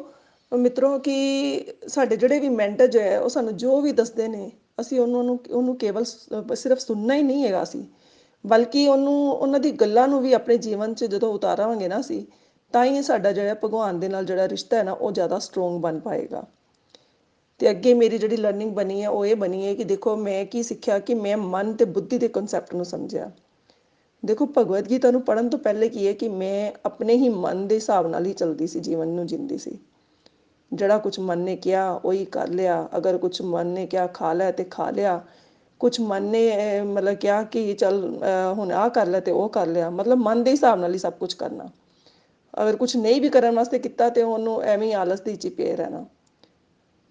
ਮਿੱਤਰੋ, 0.52 0.98
ਕਿ 0.98 1.74
ਸਾਡੇ 1.88 2.16
ਜਿਹੜੇ 2.16 2.38
ਵੀ 2.38 2.48
ਮੈਂਟਰ 2.48 2.86
ਜੋ 2.86 3.00
ਹੈ, 3.00 3.18
ਉਹ 3.20 3.28
ਸਾਨੂੰ 3.28 3.56
ਜੋ 3.56 3.80
ਵੀ 3.80 3.92
ਦੱਸਦੇ 3.92 4.28
ਨੇ, 4.28 4.50
ਅਸੀਂ 4.80 5.00
ਉਹਨਾਂ 5.00 5.22
ਨੂੰ 5.24 5.38
ਉਹਨੂੰ 5.50 5.76
ਕੇਵਲ 5.76 6.04
ਸਿਰਫ 6.04 6.78
ਸੁਣਨਾ 6.78 7.14
ਹੀ 7.14 7.22
ਨਹੀਂ 7.22 7.44
ਹੈਗਾ 7.44 7.62
ਅਸੀਂ, 7.62 7.82
ਬਲਕਿ 8.44 8.86
ਉਹਨੂੰ, 8.88 9.30
ਉਹਨਾਂ 9.30 9.60
ਦੀ 9.60 9.70
ਗੱਲਾਂ 9.72 10.06
ਨੂੰ 10.08 10.20
ਵੀ 10.20 10.32
ਆਪਣੇ 10.32 10.56
ਜੀਵਨ 10.58 10.94
'ਚ 10.94 11.04
ਜਦੋਂ 11.04 11.32
ਉਤਾਰਾਂਗੇ 11.34 11.88
ਨਾ 11.88 12.00
ਅਸੀਂ 12.00 12.24
ਤਾਂ 12.72 12.84
ਹੀ 12.84 13.02
ਸਾਡਾ 13.02 13.32
ਜਿਹੜਾ 13.32 13.54
ਭਗਵਾਨ 13.54 14.00
ਦੇ 14.00 14.08
ਨਾਲ 14.08 14.24
ਜਿਹੜਾ 14.24 14.48
ਰਿਸ਼ਤਾ 14.48 14.76
ਹੈ 14.76 14.82
ਨਾ, 14.82 14.92
ਉਹ 14.92 15.12
ਜ਼ਿਆਦਾ 15.12 15.38
ਸਟਰੋਂਗ 15.38 15.80
ਬਣ 15.80 15.98
ਪਾਏਗਾ। 15.98 16.44
ਤੇ 17.58 17.70
ਅੱਗੇ 17.70 17.94
ਮੇਰੀ 17.94 18.18
ਜਿਹੜੀ 18.18 18.36
ਲਰਨਿੰਗ 18.36 18.72
ਬਣੀ 18.72 19.02
ਹੈ, 19.02 19.08
ਉਹ 19.08 19.26
ਇਹ 19.26 19.36
ਬਣੀ 19.36 19.66
ਹੈ 19.66 19.74
ਕਿ 19.74 19.84
ਦੇਖੋ 19.84 20.16
ਮੈਂ 20.16 20.44
ਕੀ 20.44 20.62
ਸਿੱਖਿਆ, 20.62 20.98
ਕਿ 20.98 21.14
ਮੈਂ 21.14 21.36
ਮਨ 21.36 21.72
ਤੇ 21.72 21.84
ਬੁੱਧੀ 21.84 22.18
ਦੇ 22.18 22.28
ਕਨਸੈਪਟ 22.28 22.74
ਨੂੰ 22.74 22.84
ਸਮਝਿਆ। 22.84 23.30
ਦੇਖੋ 24.24 24.46
ਭਗਵਦ 24.58 24.90
ਗੀਤਾ 24.90 25.10
ਨੂੰ 25.10 25.22
ਪੜਨ 25.22 25.48
ਤੋਂ 25.48 25.58
ਪਹਿਲੇ 25.58 25.88
ਕੀ 25.88 26.06
ਹੈ 26.06 26.12
ਕਿ 26.12 26.28
ਮੈਂ 26.28 26.72
ਆਪਣੇ 26.86 27.14
ਹੀ 27.14 27.28
ਮਨ 27.28 27.66
ਦੇ 27.68 27.74
ਹਿਸਾਬ 27.74 28.06
ਨਾਲ 28.06 28.26
ਹੀ 28.26 28.32
ਚਲਦੀ 28.32 28.66
ਸੀ, 28.66 28.80
ਜੀਵਨ 28.80 29.08
ਨੂੰ 29.08 29.26
ਜਿੰਦੀ 29.26 29.58
ਸੀ। 29.58 29.78
ਜਿਹੜਾ 30.72 30.98
ਕੁਝ 30.98 31.18
ਮਨ 31.18 31.38
ਨੇ 31.38 31.56
ਕਿਹਾ, 31.56 31.90
ਉਹੀ 32.04 32.24
ਕਰ 32.24 32.48
ਲਿਆ। 32.48 32.88
ਅਗਰ 32.96 33.18
ਕੁਝ 33.18 33.42
ਮਨ 33.42 33.66
ਨੇ 33.66 33.86
ਕਿਹਾ, 33.86 34.06
ਖਾ 34.06 34.32
ਲਿਆ 34.32 34.50
ਤੇ 34.50 34.64
ਖਾ 34.64 34.90
ਲਿਆ। 34.90 35.20
ਕੁਝ 35.80 36.00
ਮਨ 36.00 36.22
ਨੇ 36.22 36.80
ਮਤਲਬ 36.82 37.14
ਕਿਹਾ 37.14 37.42
ਕਿ 37.42 37.72
ਚੱਲ 37.74 38.22
ਹੁਣ 38.56 38.72
ਆ 38.72 38.88
ਕਰ 38.88 39.06
ਲੈ 39.06 39.20
ਤੇ 39.20 39.32
ਉਹ 39.32 39.48
ਕਰ 39.48 39.66
ਲਿਆ। 39.66 39.90
ਮਤਲਬ 39.90 40.18
ਮਨ 40.18 40.42
ਦੇ 40.44 40.50
ਹਿਸਾਬ 40.50 40.80
ਨਾਲ 40.80 40.94
ਹੀ 40.94 40.98
ਸਭ 40.98 41.12
ਕੁਝ 41.12 41.32
ਕਰਨਾ। 41.34 41.68
ਅਗਰ 42.54 42.76
ਕੁਝ 42.76 42.96
ਨਹੀਂ 42.96 43.20
ਵੀ 43.20 43.28
ਕਰਨ 43.28 43.54
ਵਾਸਤੇ 43.54 43.78
ਕੀਤਾ 43.78 44.08
ਤੇ 44.08 44.22
ਉਹਨੂੰ 44.22 44.62
ਐਵੇਂ 44.62 44.88
ਹੀ 44.88 44.92
ਆਲਸ 44.92 45.20
ਦੀ 45.20 45.36
ਚਿਪੇ 45.36 45.76
ਰਹਿਣਾ। 45.76 46.04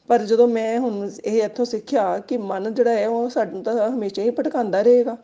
ਪਰ 0.09 0.19
ਜਦੋਂ 0.19 0.47
ਮੈਂ 0.47 0.79
ਹੁਣ 0.79 1.09
ਇਹ 1.25 1.41
ਇੱਥੋਂ 1.43 1.65
ਸਿੱਖਿਆ 1.65 2.19
ਕਿ 2.19 2.37
ਮਨ 2.37 2.73
ਜਿਹੜਾ 2.73 2.91
ਹੈ 2.91 3.07
ਉਹ 3.07 3.29
ਸਾਨੂੰ 3.29 3.63
ਤਾਂ 3.63 3.89
ਹਮੇਸ਼ਾ 3.89 4.23
ਹੀ 4.23 4.29
ਭਟਕਾਉਂਦਾ 4.29 4.81
ਰਹੇਗਾ। 4.81 5.17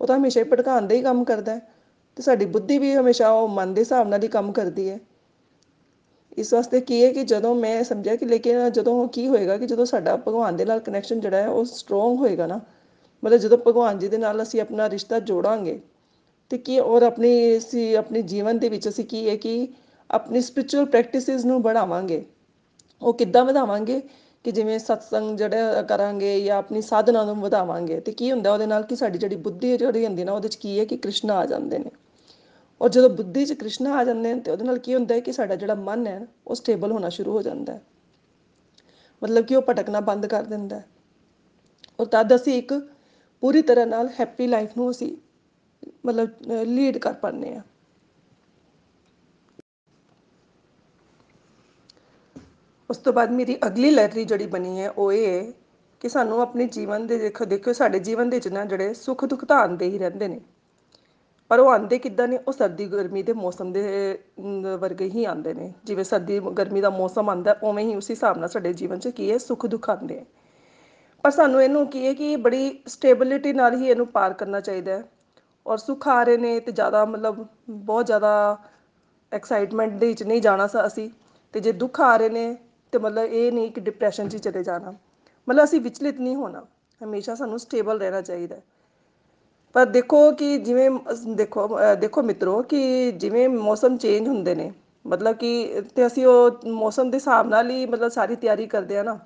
ਉਹ 0.00 0.06
ਤਾਂ 0.06 0.16
ਹਮੇਸ਼ਾ 0.18 0.40
ਹੀ 0.40 0.44
ਭਟਕਾਉਣ 0.44 0.86
ਦਾ 0.86 0.94
ਹੀ 0.94 1.02
ਕੰਮ 1.02 1.24
ਕਰਦਾ 1.24 1.54
ਹੈ 1.54 1.60
ਤੇ 2.16 2.22
ਸਾਡੀ 2.22 2.46
ਬੁੱਧੀ 2.46 2.78
ਵੀ 2.78 2.94
ਹਮੇਸ਼ਾ 2.94 3.30
ਉਹ 3.30 3.48
ਮਨ 3.48 3.74
ਦੇ 3.74 3.80
ਹਿਸਾਬ 3.80 4.08
ਨਾਲ 4.08 4.22
ਹੀ 4.22 4.28
ਕੰਮ 4.28 4.52
ਕਰਦੀ 4.52 4.88
ਹੈ। 4.90 4.98
ਇਸ 6.38 6.52
ਵਾਸਤੇ 6.54 6.80
ਕੀ 6.80 7.04
ਹੈ 7.04 7.12
ਕਿ 7.12 7.24
ਜਦੋਂ 7.24 7.54
ਮੈਂ 7.54 7.82
ਸਮਝਿਆ 7.84 8.16
ਕਿ 8.16 8.26
ਲੇਕਿਨ 8.26 8.70
ਜਦੋਂ 8.72 9.08
ਕੀ 9.08 9.26
ਹੋਏਗਾ 9.28 9.56
ਕਿ 9.58 9.66
ਜਦੋਂ 9.66 9.86
ਸਾਡਾ 9.86 10.16
ਭਗਵਾਨ 10.16 10.56
ਦੇ 10.56 10.64
ਨਾਲ 10.64 10.80
ਕਨੈਕਸ਼ਨ 10.80 11.20
ਜਿਹੜਾ 11.20 11.36
ਹੈ 11.36 11.48
ਉਹ 11.48 11.64
ਸਟਰੋਂਗ 11.64 12.18
ਹੋਏਗਾ 12.18 12.46
ਨਾ, 12.46 12.60
ਮਤਲਬ 13.22 13.38
ਜਦੋਂ 13.38 13.58
ਭਗਵਾਨ 13.58 13.98
ਜੀ 13.98 14.08
ਦੇ 14.08 14.18
ਨਾਲ 14.18 14.42
ਅਸੀਂ 14.42 14.60
ਆਪਣਾ 14.60 14.90
ਰਿਸ਼ਤਾ 14.90 15.18
ਜੋੜਾਂਗੇ 15.20 15.80
ਤੇ 16.50 16.58
ਕੀ 16.58 16.78
ਔਰ 16.78 17.02
ਆਪਣੀ 17.02 17.58
ਅਸੀਂ 17.58 17.96
ਆਪਣੇ 17.96 18.22
ਜੀਵਨ 18.22 18.58
ਦੇ 18.58 18.68
ਵਿੱਚ 18.68 18.88
ਅਸੀਂ 18.88 19.04
ਕੀ 19.04 19.28
ਹੈ 19.28 19.36
ਕਿ 19.36 19.68
ਆਪਣੀ 20.10 20.40
ਸਪਿਰਚੁਅਲ 20.40 20.84
ਪ੍ਰੈਕਟਿਸਿਸ 20.84 21.44
ਨੂੰ 21.44 21.62
ਵਧਾਵਾਂਗੇ 21.62 22.24
ਉਹ 23.02 23.14
ਕਿੱਦਾਂ 23.14 23.44
ਵਧਾਵਾਂਗੇ? 23.44 24.02
ਕਿ 24.44 24.52
ਜਿਵੇਂ 24.52 24.78
ਸਤਸੰਗ 24.78 25.38
ਜਿਹੜਾ 25.38 25.82
ਕਰਾਂਗੇ 25.82 26.40
ਜਾਂ 26.40 26.58
ਆਪਣੀ 26.58 26.82
ਸਾਧਨਾ 26.82 27.24
ਨੂੰ 27.24 27.40
ਵਧਾਵਾਂਗੇ। 27.40 28.00
ਤੇ 28.00 28.12
ਕੀ 28.12 28.32
ਹੁੰਦਾ 28.32 28.52
ਉਹਦੇ 28.52 28.66
ਨਾਲ 28.66 28.82
ਕਿ 28.82 28.96
ਸਾਡੀ 28.96 29.18
ਜਿਹੜੀ 29.18 29.36
ਬੁੱਧੀ 29.36 29.76
ਜਿਹੜੀ 29.76 30.06
ਹੁੰਦੀ 30.06 30.24
ਨਾ, 30.24 30.32
ਉਹਦੇ 30.32 30.48
'ਚ 30.48 30.54
ਕੀ 30.54 30.78
ਹੈ 30.78 30.84
ਕਿ 30.84 30.96
ਕ੍ਰਿਸ਼ਨ 30.96 31.30
ਆ 31.30 31.46
ਜਾਂਦੇ 31.46 31.78
ਨੇ। 31.78 31.90
ਔਰ 32.82 32.88
ਜਦੋਂ 32.88 33.10
ਬੁੱਧੀ 33.10 33.46
'ਚ 33.46 33.52
ਕ੍ਰਿਸ਼ਨ 33.52 33.86
ਆ 33.86 34.04
ਜਾਂਦੇ 34.04 34.34
ਨੇ, 34.34 34.40
ਤੇ 34.40 34.50
ਉਹਦੇ 34.50 34.64
ਨਾਲ 34.64 34.78
ਕੀ 34.78 34.94
ਹੁੰਦਾ 34.94 35.14
ਹੈ 35.14 35.20
ਕਿ 35.20 35.32
ਸਾਡਾ 35.32 35.56
ਜਿਹੜਾ 35.56 35.74
ਮਨ 35.74 36.06
ਹੈ, 36.06 36.26
ਉਹ 36.46 36.54
ਸਟੇਬਲ 36.54 36.92
ਹੋਣਾ 36.92 37.08
ਸ਼ੁਰੂ 37.08 37.32
ਹੋ 37.32 37.42
ਜਾਂਦਾ 37.42 37.72
ਹੈ। 37.72 37.82
ਮਤਲਬ 39.22 39.44
ਕਿ 39.44 39.56
ਉਹ 39.56 39.62
ਭਟਕਣਾ 39.62 40.00
ਬੰਦ 40.00 40.26
ਕਰ 40.26 40.42
ਦਿੰਦਾ 40.42 40.76
ਹੈ। 40.76 40.84
ਔਰ 42.00 42.06
ਤਦ 42.06 42.34
ਅਸੀਂ 42.34 42.54
ਇੱਕ 42.54 42.88
ਪੂਰੀ 43.40 43.62
ਤਰ੍ਹਾਂ 43.62 43.86
ਨਾਲ 43.86 44.08
ਹੈਪੀ 44.20 44.46
ਲਾਈਫ 44.46 44.70
ਨੂੰ 44.76 44.90
ਅਸੀਂ 44.90 45.16
ਮਤਲਬ 46.06 46.52
ਲੀਡ 46.66 46.98
ਕਰ 46.98 47.12
ਪਾਉਂਦੇ 47.12 47.54
ਆ 47.54 47.62
ਉਸ 52.90 52.96
ਤੋਂ 52.96 53.12
ਬਾਅਦ 53.12 53.30
ਮੇਰੀ 53.30 53.56
ਅਗਲੀ 53.66 53.90
ਲੈਟਰੀ 53.90 54.24
ਜਿਹੜੀ 54.24 54.46
ਬਣੀ 54.46 54.80
ਹੈ, 54.80 54.88
ਉਹ 54.90 55.12
ਇਹ 55.12 55.26
ਹੈ 55.26 55.52
ਕਿ 56.00 56.08
ਸਾਨੂੰ 56.08 56.40
ਆਪਣੇ 56.42 56.66
ਜੀਵਨ 56.68 57.06
ਦੇ 57.06 57.18
ਦੇਖੋ 57.18 57.44
ਦੇਖੋ 57.44 57.72
ਸਾਡੇ 57.72 57.98
ਜੀਵਨ 57.98 58.30
ਦੇ 58.30 58.36
ਵਿੱਚ 58.36 58.48
ਨਾ 58.48 58.64
ਜਿਹੜੇ 58.64 58.94
ਸੁੱਖ 58.94 59.24
ਦੁੱਖ 59.24 59.44
ਤਾਂ 59.44 59.58
ਆਉਂਦੇ 59.58 59.88
ਹੀ 59.90 59.98
ਰਹਿੰਦੇ 59.98 60.28
ਨੇ। 60.28 60.40
ਪਰ 61.50 61.58
ਉਹ 61.58 61.70
ਆਉਂਦੇ 61.70 61.98
ਕਿੱਦਾਂ 61.98 62.26
ਨੇ? 62.28 62.38
ਉਹ 62.38 62.52
ਸਰਦੀ 62.52 62.86
ਗਰਮੀ 62.86 63.22
ਦੇ 63.22 63.32
ਮੌਸਮ 63.32 63.72
ਦੇ 63.72 63.82
ਵਰਗੇ 64.80 65.08
ਹੀ 65.10 65.24
ਆਉਂਦੇ 65.24 65.54
ਨੇ। 65.54 65.72
ਜਿਵੇਂ 65.84 66.04
ਸਰਦੀ 66.04 66.38
ਗਰਮੀ 66.58 66.80
ਦਾ 66.80 66.90
ਮੌਸਮ 66.90 67.30
ਆਉਂਦਾ, 67.30 67.56
ਉਵੇਂ 67.62 67.84
ਹੀ 67.84 67.94
ਉਸੇ 67.96 68.12
ਹਿਸਾਬ 68.14 68.38
ਨਾਲ 68.38 68.48
ਸਾਡੇ 68.48 68.72
ਜੀਵਨ 68.72 68.98
'ਚ 68.98 69.08
ਕੀ 69.08 69.30
ਹੈ? 69.30 69.38
ਸੁੱਖ 69.38 69.66
ਦੁੱਖ 69.66 69.88
ਆਉਂਦੇ 69.90 70.18
ਆ। 70.18 70.24
ਪਰ 71.24 71.30
ਸਾਨੂੰ 71.30 71.62
ਇਹਨੂੰ 71.62 71.86
ਕੀ 71.86 72.06
ਹੈ 72.06 72.12
ਕਿ 72.14 72.34
ਬੜੀ 72.36 72.82
ਸਟੇਬਿਲਿਟੀ 72.88 73.52
ਨਾਲ 73.52 73.74
ਹੀ 73.74 73.88
ਇਹਨੂੰ 73.88 74.06
ਪਾਰ 74.08 74.32
ਕਰਨਾ 74.32 74.60
ਚਾਹੀਦਾ 74.60 74.92
ਹੈ। 74.92 75.02
ਔਰ 75.66 75.78
ਸੁੱਖ 75.78 76.06
ਆ 76.08 76.22
ਰਹੇ 76.22 76.36
ਨੇ 76.36 76.58
ਤੇ 76.60 76.72
ਜ਼ਿਆਦਾ 76.72 77.04
ਮਤਲਬ 77.04 77.46
ਬਹੁਤ 77.70 78.06
ਜ਼ਿਆਦਾ 78.06 78.58
ਐਕਸਾਈਟਮੈਂਟ 79.32 79.92
ਦੇ 79.92 80.06
ਵਿੱਚ 80.06 80.22
ਨਹੀਂ 80.22 80.40
ਜਾਣਾ 80.42 80.68
ਅਸੀਂ। 80.86 81.08
ਤੇ 81.54 81.60
ਜੇ 81.60 81.72
ਦੁੱਖ 81.74 82.00
ਆ 82.00 82.16
ਰਹੇ 82.16 82.28
ਨੇ 82.28 82.56
ਤੇ 82.92 82.98
ਮਤਲਬ 82.98 83.24
ਇਹ 83.24 83.52
ਨਹੀਂ 83.52 83.70
ਕਿ 83.72 83.80
ਡਿਪਰੈਸ਼ਨ 83.80 84.28
'ਚ 84.28 84.36
ਚਲੇ 84.38 84.62
ਜਾਣਾ। 84.64 84.92
ਮਤਲਬ 85.48 85.64
ਅਸੀਂ 85.64 85.80
ਵਿਚਲਿਤ 85.80 86.20
ਨਹੀਂ 86.20 86.34
ਹੋਣਾ। 86.36 86.64
ਹਮੇਸ਼ਾ 87.00 87.34
ਸਾਨੂੰ 87.34 87.58
ਸਟੇਬਲ 87.58 87.98
ਰਹਿਣਾ 87.98 88.20
ਚਾਹੀਦਾ 88.20 88.56
ਪਰ 89.74 89.84
ਦੇਖੋ 89.86 90.30
ਕਿ 90.32 90.56
ਜਿਵੇਂ 90.58 90.90
ਦੇਖੋ 91.36 91.68
ਦੇਖੋ 92.00 92.22
ਮਿੱਤਰੋ 92.22 92.62
ਕਿ 92.62 93.10
ਜਿਵੇਂ 93.12 93.48
ਮੌਸਮ 93.48 93.96
ਚੇਂਜ 93.96 94.28
ਹੁੰਦੇ 94.28 94.54
ਨੇ, 94.54 94.72
ਮਤਲਬ 95.04 95.36
ਕਿ 95.36 95.82
ਤੇ 95.96 96.06
ਅਸੀਂ 96.06 96.26
ਉਹ 96.26 96.68
ਮੌਸਮ 96.68 97.10
ਦੇ 97.10 97.16
ਹਿਸਾਬ 97.16 97.48
ਨਾਲ 97.48 97.70
ਹੀ 97.70 97.86
ਮਤਲਬ 97.86 98.10
ਸਾਰੀ 98.10 98.36
ਤਿਆਰੀ 98.36 98.66
ਕਰਦੇ 98.66 98.98
ਆ 98.98 99.02
ਨਾ। 99.02 99.18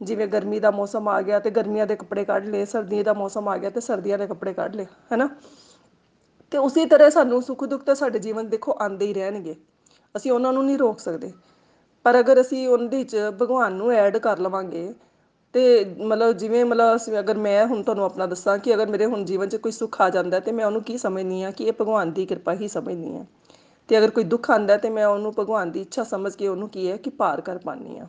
ਜਿਵੇਂ 0.00 0.26
ਗਰਮੀ 0.26 0.58
ਦਾ 0.60 0.70
ਮੌਸਮ 0.70 1.08
ਆ 1.08 1.20
ਗਿਆ 1.22 1.38
ਤੇ 1.38 1.50
ਗਰਮੀਆਂ 1.50 1.86
ਦੇ 1.86 1.96
ਕੱਪੜੇ 1.96 2.24
ਕੱਢ 2.24 2.46
ਲਏ, 2.46 2.64
ਸਰਦੀਆਂ 2.64 3.04
ਦਾ 3.04 3.12
ਮੌਸਮ 3.12 3.48
ਆ 3.48 3.56
ਗਿਆ 3.58 3.70
ਤੇ 3.70 3.80
ਸਰਦੀਆਂ 3.80 4.18
ਦੇ 4.18 4.26
ਕੱਪੜੇ 4.26 4.52
ਕੱਢ 4.52 4.74
ਲਏ, 4.76 4.86
ਹੈਨਾ? 5.12 5.28
ਤੇ 6.54 6.58
ਉਸੇ 6.58 6.84
ਤਰ੍ਹਾਂ 6.86 7.10
ਸਾਨੂੰ 7.10 7.40
ਸੁੱਖ 7.42 7.64
ਦੁੱਖ 7.64 7.82
ਤਾਂ 7.84 7.94
ਸਾਡੇ 7.94 8.18
ਜੀਵਨ 8.18 8.48
ਦੇਖੋ 8.48 8.76
ਆਉਂਦੇ 8.80 9.06
ਹੀ 9.06 9.14
ਰਹਿਣਗੇ। 9.14 9.54
ਅਸੀਂ 10.14 10.30
ਉਹਨਾਂ 10.32 10.52
ਨੂੰ 10.52 10.64
ਨਹੀਂ 10.66 10.76
ਰੋਕ 10.78 10.98
ਸਕਦੇ। 11.00 11.32
ਪਰ 12.04 12.18
ਅਗਰ 12.20 12.40
ਅਸੀਂ 12.40 12.66
ਉਹਦੇ 12.68 13.02
'ਚ 13.04 13.16
ਭਗਵਾਨ 13.40 13.72
ਨੂੰ 13.72 13.90
ਐਡ 13.92 14.16
ਕਰ 14.16 14.38
ਲਵਾਂਗੇ, 14.38 14.92
ਤੇ 15.54 15.84
ਮਤਲਬ 16.00 16.32
ਜਿਵੇਂ 16.32 16.64
ਮਤਲਬ 16.64 16.96
ਅਸੀਂ 16.96 17.18
ਅਗਰ 17.18 17.38
ਮੈਂ 17.38 17.66
ਹੁਣ 17.66 17.82
ਤੁਹਾਨੂੰ 17.82 18.04
ਆਪਣਾ 18.04 18.26
ਦੱਸਾਂ 18.26 18.56
ਕਿ 18.58 18.74
ਅਗਰ 18.74 18.90
ਮੇਰੇ 18.90 19.06
ਹੁਣ 19.06 19.24
ਜੀਵਨ 19.24 19.48
'ਚ 19.48 19.56
ਕੋਈ 19.56 19.72
ਸੁੱਖ 19.72 20.00
ਆ 20.00 20.08
ਜਾਂਦਾ 20.10 20.40
ਤੇ 20.40 20.52
ਮੈਂ 20.52 20.66
ਉਹਨੂੰ 20.66 20.82
ਕੀ 20.82 20.98
ਸਮਝਨੀ 20.98 21.42
ਆ 21.42 21.50
ਕਿ 21.50 21.64
ਇਹ 21.64 21.72
ਭਗਵਾਨ 21.80 22.12
ਦੀ 22.12 22.26
ਕਿਰਪਾ 22.26 22.54
ਹੀ 22.54 22.68
ਸਮਝਨੀ 22.68 23.16
ਆ 23.18 23.24
ਤੇ 23.88 23.98
ਅਗਰ 23.98 24.10
ਕੋਈ 24.10 24.24
ਦੁੱਖ 24.24 24.50
ਆਂਦਾ 24.50 24.76
ਤੇ 24.76 24.90
ਮੈਂ 24.90 25.06
ਉਹਨੂੰ 25.06 25.32
ਭਗਵਾਨ 25.38 25.70
ਦੀ 25.70 25.80
ਇੱਛਾ 25.80 26.04
ਸਮਝ 26.04 26.34
ਕੇ 26.36 26.48
ਉਹਨੂੰ 26.48 26.68
ਕੀ 26.68 26.90
ਹੈ 26.90 26.96
ਕਿ 26.96 27.10
ਪਾਰ 27.10 27.40
ਕਰ 27.40 27.58
ਪਾਣੀ 27.58 27.98
ਆ 27.98 28.06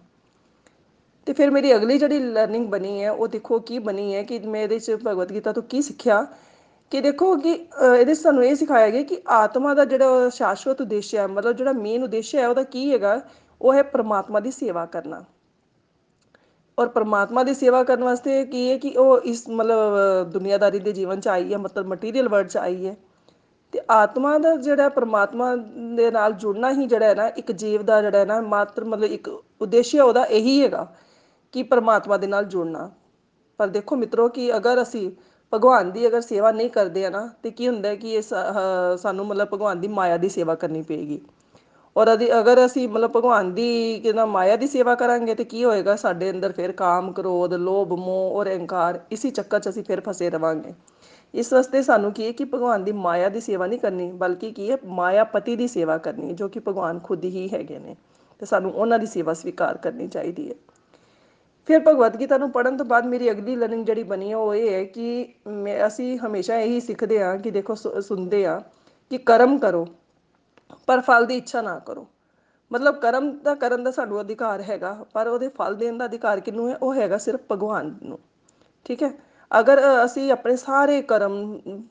ਤੇ 1.27 1.33
ਫਿਰ 1.33 1.51
ਮੇਰੀ 1.51 1.75
ਅਗਲੀ 1.75 1.97
ਜਿਹੜੀ 1.97 2.19
ਲਰਨਿੰਗ 2.19 2.67
ਬਣੀ 2.67 3.03
ਹੈ, 3.03 3.11
ਉਹ 3.11 3.27
ਦੇਖੋ 3.27 3.59
ਕੀ 3.59 3.79
ਬਣੀ 3.79 4.13
ਹੈ 4.15 4.23
ਕਿ 4.23 4.39
ਮੈਂ 4.39 4.63
ਇਹਦੇ 4.63 4.79
'ਚ 4.79 4.91
ਭਗਵਦ 4.91 5.33
ਗੀਤਾ 5.33 5.51
ਤੋਂ 5.51 5.63
ਕੀ 5.63 5.81
ਸਿੱਖਿਆ 5.81 6.25
ਕਿ 6.91 7.01
ਦੇਖੋ 7.01 7.35
ਕਿ 7.35 7.51
ਇਹਦੇ 7.99 8.13
ਸਾਨੂੰ 8.13 8.43
ਇਹ 8.45 8.55
ਸਿਖਾਇਆ 8.55 8.89
ਗਿਆ 8.89 9.03
ਕਿ 9.03 9.21
ਆਤਮਾ 9.27 9.73
ਦਾ 9.73 9.85
ਜਿਹੜਾ 9.85 10.29
ਸ਼ਾਸ਼ਵਤ 10.29 10.81
ਉਦੇਸ਼ 10.81 11.15
ਹੈ, 11.15 11.27
ਮਤਲਬ 11.27 11.55
ਜਿਹੜਾ 11.55 11.71
ਮੇਨ 11.71 12.03
ਉਦੇਸ਼ 12.03 12.35
ਹੈ, 12.35 12.47
ਉਹਦਾ 12.47 12.63
ਕੀ 12.63 12.91
ਹੈਗਾ? 12.93 13.21
ਉਹ 13.61 13.73
ਹੈ 13.73 13.81
ਪ੍ਰਮਾਤਮਾ 13.83 14.39
ਦੀ 14.39 14.51
ਸੇਵਾ 14.51 14.85
ਕਰਨਾ। 14.85 15.23
ਔਰ 16.79 16.87
ਪ੍ਰਮਾਤਮਾ 16.87 17.43
ਦੀ 17.43 17.53
ਸੇਵਾ 17.53 17.83
ਕਰਨ 17.83 18.03
ਵਾਸਤੇ 18.03 18.45
ਕੀ 18.45 18.69
ਹੈ 18.71 18.77
ਕਿ 18.77 18.89
ਉਹ 18.97 19.19
ਇਸ, 19.21 19.43
ਮਤਲਬ, 19.49 20.31
ਦੁਨੀਆਦਾਰੀ 20.31 20.79
ਦੇ 20.79 20.91
ਜੀਵਨ 20.91 21.19
ਚ 21.19 21.27
ਆਈ 21.27 21.53
ਹੈ, 21.53 21.57
ਮਤਲਬ 21.57 21.87
ਮਟੀਰੀਅਲ 21.87 22.29
ਵਰਲਡ 22.29 22.47
ਚ 22.47 22.57
ਆਈ 22.57 22.85
ਹੈ। 22.85 22.95
ਤੇ 23.71 23.81
ਆਤਮਾ 23.91 24.37
ਦਾ 24.37 24.55
ਜਿਹੜਾ 24.55 24.89
ਪ੍ਰਮਾਤਮਾ 24.89 25.55
ਦੇ 25.95 26.09
ਨਾਲ 26.11 26.33
ਜੁੜਨਾ 26.33 26.71
ਹੀ 26.71 26.85
ਜਿਹੜਾ 26.87 27.05
ਹੈ 27.05 27.15
ਨਾ, 27.15 27.27
ਇੱਕ 27.27 27.51
ਜੀਵ 27.51 27.83
ਦਾ 27.83 28.01
ਜਿਹੜਾ 28.01 28.17
ਹੈ 28.17 28.25
ਨਾ, 28.25 28.41
ਮਾਤਰ 28.41 28.83
ਮਤਲਬ 28.83 29.11
ਇੱਕ 29.11 29.29
ਉਦੇਸ਼ 29.61 29.95
ਉਹਦਾ 29.95 30.23
ਇਹੀ 30.25 30.61
ਹੈਗਾ 30.63 30.87
ਕਿ 31.51 31.63
ਪ੍ਰਮਾਤਮਾ 31.63 32.17
ਦੇ 32.17 32.27
ਨਾਲ 32.27 32.45
ਜੁੜਨਾ। 32.45 32.89
ਪਰ 33.59 33.67
ਦੇਖੋ 33.67 33.95
ਮਿੱਤਰੋ, 33.95 34.27
ਕਿ 34.29 34.55
ਅਗਰ 34.57 34.81
ਅਸੀਂ 34.81 35.11
ਭਗਵਾਨ 35.55 35.91
ਦੀ 35.91 36.07
ਅਗਰ 36.07 36.21
ਸੇਵਾ 36.21 36.51
ਨਹੀਂ 36.51 36.69
ਕਰਦੇ 36.69 37.05
ਆ 37.05 37.09
ਨਾ, 37.09 37.29
ਤੇ 37.43 37.51
ਕੀ 37.51 37.67
ਹੁੰਦਾ 37.67 37.93
ਕਿ 37.95 38.13
ਇਹ 38.13 38.21
ਸਾਨੂੰ 39.01 39.25
ਮਤਲਬ 39.27 39.47
ਭਗਵਾਨ 39.53 39.79
ਦੀ 39.81 39.88
ਮਾਇਆ 39.89 40.17
ਦੀ 40.17 40.29
ਸੇਵਾ 40.29 40.55
ਕਰਨੀ 40.55 40.81
ਪਏਗੀ। 40.81 41.19
ਔਰ 41.95 42.13
ਅਗਰ 42.13 42.65
ਅਸੀਂ 42.65 42.88
ਮਤਲਬ 42.89 43.12
ਭਗਵਾਨ 43.12 43.53
ਦੀ 43.53 44.00
ਕਿਹਦਾ 44.00 44.25
ਮਾਇਆ 44.25 44.55
ਦੀ 44.55 44.67
ਸੇਵਾ 44.67 44.95
ਕਰਾਂਗੇ, 44.95 45.35
ਤੇ 45.35 45.43
ਕੀ 45.43 45.63
ਹੋਏਗਾ? 45.63 45.95
ਸਾਡੇ 45.95 46.29
ਅੰਦਰ 46.31 46.51
ਫਿਰ 46.51 46.71
ਕਾਮ, 46.71 47.12
ਕ੍ਰੋਧ, 47.12 47.53
ਲੋਭ, 47.53 47.93
ਮੋਹ 47.93 48.35
ਔਰ 48.38 48.50
ਅਹੰਕਾਰ 48.50 49.00
ਇਸੇ 49.12 49.29
ਚੱਕਰ 49.29 49.59
'ਚ 49.59 49.69
ਅਸੀਂ 49.69 49.83
ਫਿਰ 49.83 50.01
ਫਸੇ 50.07 50.29
ਰਵਾਂਗੇ। 50.29 50.74
ਇਸ 51.33 51.53
ਵਾਸਤੇ 51.53 51.81
ਸਾਨੂੰ 51.83 52.12
ਕੀ 52.13 52.25
ਹੈ 52.25 52.31
ਕਿ 52.31 52.45
ਭਗਵਾਨ 52.45 52.83
ਦੀ 52.83 52.91
ਮਾਇਆ 52.91 53.29
ਦੀ 53.29 53.41
ਸੇਵਾ 53.41 53.67
ਨਹੀਂ 53.67 53.79
ਕਰਨੀ, 53.79 54.12
ਬਲਕਿ 54.12 54.51
ਕੀ 54.51 54.69
ਹੈ? 54.71 54.77
ਮਾਇਆਪਤੀ 54.85 55.55
ਦੀ 55.55 55.67
ਸੇਵਾ 55.67 55.97
ਕਰਨੀ, 55.97 56.33
ਜੋ 56.33 56.47
ਕਿ 56.47 56.59
ਭਗਵਾਨ 56.59 57.00
ਖੁਦ 57.00 57.24
ਹੀ 57.25 57.47
ਹੈਗੇ 57.53 57.79
ਨੇ। 57.79 57.95
ਤੇ 58.41 58.45
ਸਾਨੂੰ 58.45 58.71
ਉਹਨਾਂ 58.74 59.00
ਦੀ 59.00 59.05
ਸੇਵਾ 59.05 59.33
ਸਵੀਕਾਰ 59.33 59.77
ਕਰਨੀ 59.77 60.07
ਚਾਹੀਦੀ 60.07 60.50
ਹੈ। 60.50 60.55
ਫਿਰ 61.67 61.79
ਭਗਵਦ 61.88 62.17
ਗੀਤਾ 62.19 62.38
ਨੂੰ 62.38 62.50
ਪੜਨ 62.51 62.77
ਤੋਂ 62.77 62.86
ਬਾਅਦ 62.86 63.05
ਮੇਰੀ 63.05 63.29
ਅਗਲੀ 63.31 63.55
ਲਰਨਿੰਗ 63.55 63.86
ਜਿਹੜੀ 63.86 64.03
ਬਣੀ 64.03 64.31
ਹੈ 64.31 64.38
ਉਹ 64.38 64.53
ਇਹ 64.55 64.74
ਹੈ 64.74 64.84
ਕਿ 64.86 65.27
ਅਸੀਂ 65.88 66.17
ਹਮੇਸ਼ਾ 66.19 66.57
ਇਹੀ 66.57 66.79
ਸਿੱਖਦੇ 66.79 67.22
ਆ 67.24 67.36
ਕਿ 67.38 67.51
ਦੇਖੋ 67.51 67.75
ਸੁਣਦੇ 67.75 68.45
ਆ 68.45 68.60
ਕਿ 69.12 69.17
ਕਰਮ 69.25 69.57
ਕਰੋ 69.57 69.86
ਪਰ 70.88 71.01
ਫਲ 71.01 71.25
ਦੀ 71.25 71.38
ਇੱਛਾ 71.38 71.62
ਨਾ 71.62 71.77
ਕਰੋ। 71.79 72.05
ਮਤਲਬ 72.72 72.95
ਕਰਮ 73.00 73.31
ਦਾ 73.43 73.53
ਕਰਨ 73.55 73.84
ਦਾ 73.84 73.91
ਸਾਨੂੰ 73.91 74.19
ਅਧਿਕਾਰ 74.22 74.62
ਹੈਗਾ 74.62 74.91
ਪਰ 75.13 75.27
ਉਹਦੇ 75.27 75.48
ਫਲ 75.57 75.75
ਦੇਣ 75.75 75.98
ਦਾ 75.98 76.05
ਅਧਿਕਾਰ 76.05 76.39
ਕਿਹਨੂੰ 76.39 76.69
ਹੈ? 76.69 76.75
ਉਹ 76.81 76.93
ਹੈਗਾ 76.95 77.17
ਸਿਰਫ 77.17 77.39
ਭਗਵਾਨ 77.51 77.93
ਨੂੰ। 78.03 78.19
ਠੀਕ 78.86 79.03
ਹੈ? 79.03 79.12
ਅਗਰ 79.51 79.79
ਅ, 79.79 80.05
ਅਸੀਂ 80.05 80.31
ਆਪਣੇ 80.31 80.55
ਸਾਰੇ 80.57 81.01
ਕਰਮ 81.01 81.36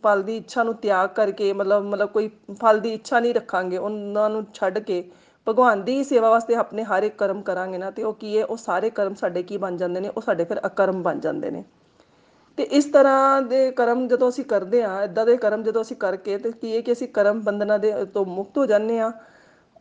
ਫਲ 0.03 0.23
ਦੀ 0.23 0.37
ਇੱਛਾ 0.37 0.63
ਨੂੰ 0.63 0.75
ਤਿਆਗ 0.75 1.09
ਕਰਕੇ 1.09 1.53
ਮਤਲਬ 1.53 1.85
ਮਤਲਬ 1.85 2.09
ਕੋਈ 2.09 2.31
ਫਲ 2.61 2.81
ਦੀ 2.81 2.93
ਇੱਛਾ 2.95 3.21
ਨਹੀਂ 3.21 3.35
ਰੱਖਾਂਗੇ 3.35 3.77
ਉਹਨਾਂ 3.79 4.29
ਨੂੰ 4.31 4.45
ਛੱਡ 4.55 4.79
ਕੇ 4.79 5.03
ਭਗਵਾਨ 5.49 5.85
ਦੀ 5.85 5.97
ਹੀ 5.97 6.05
ਸੇਵਾ 6.05 6.31
ਵਾਸਤੇ 6.31 6.55
ਆਪਣੇ 6.55 6.85
ਹਰ 6.85 7.03
ਇੱਕ 7.03 7.17
ਕਰਮ 7.19 7.43
ਕਰਾਂਗੇ 7.43 7.79
ਨਾ, 7.79 7.91
ਤੇ 7.91 8.03
ਉਹ 8.03 8.13
ਕੀ 8.13 8.39
ਹੈ? 8.39 8.45
ਉਹ 8.45 8.57
ਸਾਰੇ 8.57 8.91
ਕਰਮ 8.91 9.15
ਸਾਡੇ 9.15 9.43
ਕੀ 9.43 9.57
ਬਣ 9.57 9.77
ਜਾਂਦੇ 9.77 10.01
ਨੇ? 10.01 10.09
ਉਹ 10.09 10.23
ਸਾਡੇ 10.23 10.45
ਫਿਰ 10.45 10.61
ਅਕਰਮ 10.67 11.03
ਬਣ 11.03 11.21
ਜਾਂਦੇ 11.21 11.51
ਨੇ। 11.51 11.65
ਤੇ 12.57 12.63
ਇਸ 12.63 12.85
ਤਰ੍ਹਾਂ 12.85 13.43
ਦੇ 13.43 13.71
ਕਰਮ 13.71 14.09
ਜਦੋਂ 14.09 14.29
ਅਸੀਂ 14.29 14.45
ਕਰਦੇ 14.45 14.83
ਆ 14.83 15.03
ਇਦਾਂ 15.03 15.27
ਦੇ 15.27 15.37
ਕਰਮ 15.37 15.63
ਜਦੋਂ 15.63 15.83
ਅਸੀਂ 15.83 15.97
ਕਰਕੇ, 15.97 16.39
ਤੇ 16.39 16.53
ਕੀ 16.53 16.77
ਹੈ 16.77 16.81
ਕਿ 16.81 16.93
ਅਸੀਂ 16.93 17.09
ਕਰਮ 17.09 17.41
ਬੰਧਨਾਂ 17.41 17.79
ਦੇ 17.79 18.05
ਤੋਂ 18.05 18.25
ਮੁਕਤ 18.27 18.59
ਹੋ 18.59 18.67
ਜਾਂਦੇ 18.67 18.99
ਆ 19.01 19.13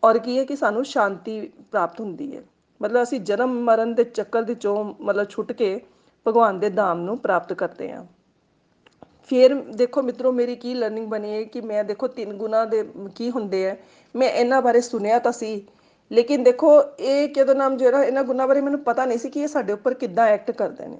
ਔਰ 0.03 0.17
ਕੀ 0.17 0.38
ਹੈ 0.39 0.43
ਕਿ 0.46 0.55
ਸਾਨੂੰ 0.55 0.86
ਸ਼ਾਂਤੀ 0.86 1.41
ਪ੍ਰਾਪਤ 1.72 2.00
ਹੁੰਦੀ 2.00 2.36
ਹੈ। 2.36 2.41
ਮਤਲਬ 2.82 3.03
ਅਸੀਂ 3.03 3.20
ਜਨਮ 3.20 3.63
ਮਰਨ 3.63 3.93
ਦੇ 3.96 4.03
ਚੱਕਰ 4.03 4.41
ਦੇ 4.41 4.53
ਚੋਂ 4.53 4.93
ਮਤਲਬ 5.01 5.29
ਛੁੱਟ 5.29 5.51
ਕੇ 5.51 5.82
ਭਗਵਾਨ 6.27 6.60
ਦੇ 6.60 6.70
ਧਾਮ 6.70 7.00
ਨੂੰ 7.00 7.17
ਪ੍ਰਾਪਤ 7.17 7.53
ਕਰਦੇ 7.53 7.91
ਆ 7.91 8.05
ਫਿਰ 9.30 9.56
ਦੇਖੋ 9.56 10.01
ਮਿੱਤਰੋ, 10.01 10.32
ਮੇਰੀ 10.32 10.56
ਕੀ 10.56 10.74
ਲਰਨਿੰਗ 10.74 11.08
ਬਣੀ 11.08 11.34
ਹੈ 11.34 11.44
ਕਿ 11.44 11.62
ਮੈਂ 11.62 11.84
ਦੇਖੋ 11.84 12.08
ਤਿੰਨ 12.08 12.34
ਗੁਣਾ 12.34 12.65
ਦੇ 12.65 12.89
ਕੀ 13.15 13.32
ਹੁੰਦੇ 13.32 13.70
ਆ 13.70 13.75
ਮੈਂ 14.15 14.30
ਇਹਨਾਂ 14.30 14.62
ਬਾਰੇ 14.62 14.82
ਸੁਣਿਆ 14.82 15.20
ਤਾਂ 15.20 15.32
ਸੀ। 15.32 15.68
ਲੇਕਿਨ 16.12 16.44
ਦੇਖੋ, 16.44 16.84
ਇਹ 17.00 17.30
ਕਿਹਦਾ 17.30 17.53
ਨਾਮ 17.53 17.77
ਜਿਹੜਾ 17.77 18.03
ਇਹਨਾਂ 18.03 18.24
ਗੁਣਾਂ 18.24 18.48
ਬਾਰੇ 18.48 18.62
ਮੈਨੂੰ 18.62 18.80
ਪਤਾ 18.80 19.06
ਨਹੀਂ 19.06 19.18
ਸੀ 19.18 19.30
ਕਿ 19.30 19.39
ਇਹ 19.39 19.48
ਸਾਡੇ 19.48 19.74
ਉੱਪਰ 19.74 19.94
ਕਿੱਦਾਂ 19.94 20.27
ਐਕਟ 20.27 20.51
ਕਰਦੇ 20.51 20.88
ਨੇ। 20.88 20.98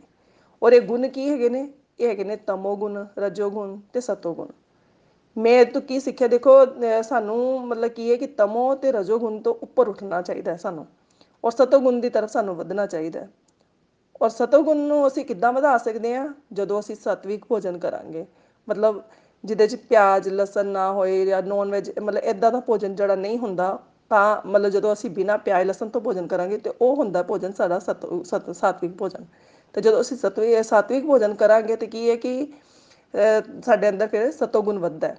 ਔਰ 0.64 0.74
ਇਹ 0.74 0.82
ਗੁਣ 0.82 1.08
ਕੀ 1.08 1.30
ਹੈਗੇ 1.30 1.50
ਨੇ? 1.50 1.70
ਇਹ 2.00 2.08
ਹੈਗੇ 2.08 2.24
ਨੇ 2.24 2.36
ਤਮੋ 2.36 2.76
ਗੁਣ, 2.76 3.06
ਰਜੋ 3.20 3.50
ਗੁਣ 3.50 3.80
ਤੇ 3.94 4.02
ਸਤੋ 4.02 4.34
ਗੁਣ। 4.34 4.48
ਮੈਂ 5.38 5.52
ਇਹ 5.52 5.66
ਤੋਂ 5.66 5.82
ਕੀ 5.82 6.00
ਸਿੱਖਿਆ? 6.00 6.28
ਦੇਖੋ, 6.28 6.66
ਅਹ 6.66 7.02
ਸਾਨੂੰ 7.04 7.68
ਮਤਲਬ 7.68 7.88
ਕੀ 7.88 8.12
ਹੈ 8.12 8.16
ਕਿ 8.16 8.28
ਤਮੋ 8.28 8.76
ਤੇ 8.76 8.92
ਰਜੋ 8.92 9.20
ਗੁਣ 9.20 9.42
ਤੋਂ 9.42 9.56
ਉੱਪਰ 9.56 9.88
ਉੱਠਣਾ 9.88 10.22
ਚਾਹੀਦਾ 10.22 10.52
ਹੈ 10.52 10.58
ਸਾਨੂੰ। 10.58 10.88
ਔਰ 11.46 11.52
ਸਤੋ 11.52 11.80
ਗੁਣ 11.80 12.00
ਦੀ 12.00 12.10
ਤਰਫ 12.10 12.30
ਸਾਨੂੰ 12.30 12.56
ਵਧਣਾ 12.56 12.86
ਚਾਹੀਦਾ 12.86 13.20
ਹੈ। 13.20 13.30
ਔਰ 14.24 14.30
ਸਤੋਗੁਣ 14.30 14.78
ਨੂੰ 14.78 15.08
ਅਸੀਂ 15.08 15.26
ਕਿੱਦਾਂ 15.26 15.54
ਵਧਾ 15.54 15.78
ਸਕਦੇ 15.78 16.16
ਹਾਂ? 16.16 16.34
ਜਦੋਂ 16.54 16.80
ਅਸੀਂ 16.80 16.96
ਸਾਤਵਿਕ 16.96 17.46
ਭੋਜਨ 17.46 17.78
ਕਰਾਂਗੇ। 17.78 18.26
ਮਤਲਬ 18.70 19.04
ਜਿਹਦੇ 19.46 19.68
'ਚ 19.68 19.76
ਪਿਆਜ਼, 19.76 20.30
ਲਸਣ 20.30 20.66
ਨਾ 20.66 20.92
ਹੋਏ 20.92 21.26
ਜਾਂ 21.26 21.44
ਨੌਨ 21.44 21.72
ਵੈਜ 21.72 22.00
ਮਤਲਬ 22.00 22.24
ਇਦਾਂ 22.24 22.52
ਦਾ 22.52 22.60
ਭੋਜਨ 22.60 22.96
ਜਿਹੜਾ 22.96 23.16
ਨਹੀਂ 23.16 23.38
ਹੁੰਦਾ, 23.38 23.80
ਤਾਂ 24.10 24.48
ਮਤਲਬ 24.48 24.70
ਜਦੋਂ 24.70 24.94
ਅਸੀਂ 24.94 25.10
ਬਿਨਾਂ 25.10 25.38
ਪਿਆਜ਼, 25.38 25.68
ਲਸਣ 25.70 25.90
ਤੋਂ 25.90 26.02
ਭੋਜਨ 26.02 26.28
ਕਰਾਂਗੇ, 26.28 26.58
ਤੇ 26.58 26.74
ਉਹ 26.82 26.96
ਹੁੰਦਾ 26.96 27.24
ਭੋਜਨ 27.24 27.52
ਸਾਡਾ 27.52 27.80
ਸਤ 27.80 28.26
ਸਤ, 28.26 28.56
ਸਾਤਵਿਕ 28.56 28.92
ਭੋਜਨ। 28.92 29.26
ਤੇ 29.74 29.82
ਜਦੋਂ 29.82 30.02
ਅਸੀਂ 30.02 30.18
ਸਤਵਿਕ 30.18 30.64
ਸਾਤਵਿਕ 30.64 31.06
ਭੋਜਨ 31.06 31.34
ਕਰਾਂਗੇ, 31.34 31.76
ਤੇ 31.76 31.88
ਕੀ 31.88 32.10
ਹੈ 32.10 32.16
ਕਿ, 32.16 32.48
ਅਹ 33.14 33.62
ਸਾਡੇ 33.66 33.90
ਅੰਦਰ 33.90 34.08
ਫਿਰ 34.08 34.32
ਸਤੋਗੁਣ 34.32 34.80
ਵੱਧਦਾ 34.80 35.08
ਹੈ। 35.08 35.18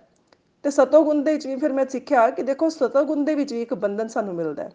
ਤੇ 0.63 0.71
ਸਤੋਗੁਣ 0.71 1.23
ਦੇ 1.23 1.33
ਵਿੱਚ 1.33 1.47
ਵੀ 1.47 1.57
ਫਿਰ 1.57 1.73
ਮੈਂ 1.73 1.87
ਸਿੱਖਿਆ 1.87 2.31
ਕਿ 2.31 2.43
ਦੇਖੋ, 2.43 2.69
ਸਤੋਗੁਣ 2.69 3.25
ਦੇ 3.25 3.35
ਵਿੱਚ 3.35 3.53
ਵੀ 3.53 3.63
ਇੱਕ 3.63 3.75
ਬੰਧਨ 3.75 4.09
ਸਾਨੂੰ 4.09 4.35
ਮਿਲਦਾ 4.35 4.63
ਹੈ। 4.63 4.71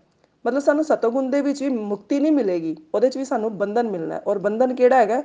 ਮਤਲਬ 0.45 0.61
ਸਾਨੂੰ 0.61 0.83
ਸਤੋਗੁਣ 0.83 1.29
ਦੇ 1.29 1.41
ਵਿੱਚ 1.41 1.63
ਵੀ 1.63 1.69
ਮੁਕਤੀ 1.69 2.19
ਨਹੀਂ 2.19 2.31
ਮਿਲੇਗੀ, 2.31 2.75
ਉਹਦੇ 2.95 3.09
'ਚ 3.09 3.17
ਵੀ 3.17 3.25
ਸਾਨੂੰ 3.25 3.57
ਬੰਧਨ 3.57 3.89
ਮਿਲਣਾ 3.89 4.15
ਹੈ। 4.15 4.21
ਔਰ 4.27 4.37
ਬੰਧਨ 4.37 4.75
ਕਿਹੜਾ 4.75 4.97
ਹੈਗਾ? 4.97 5.23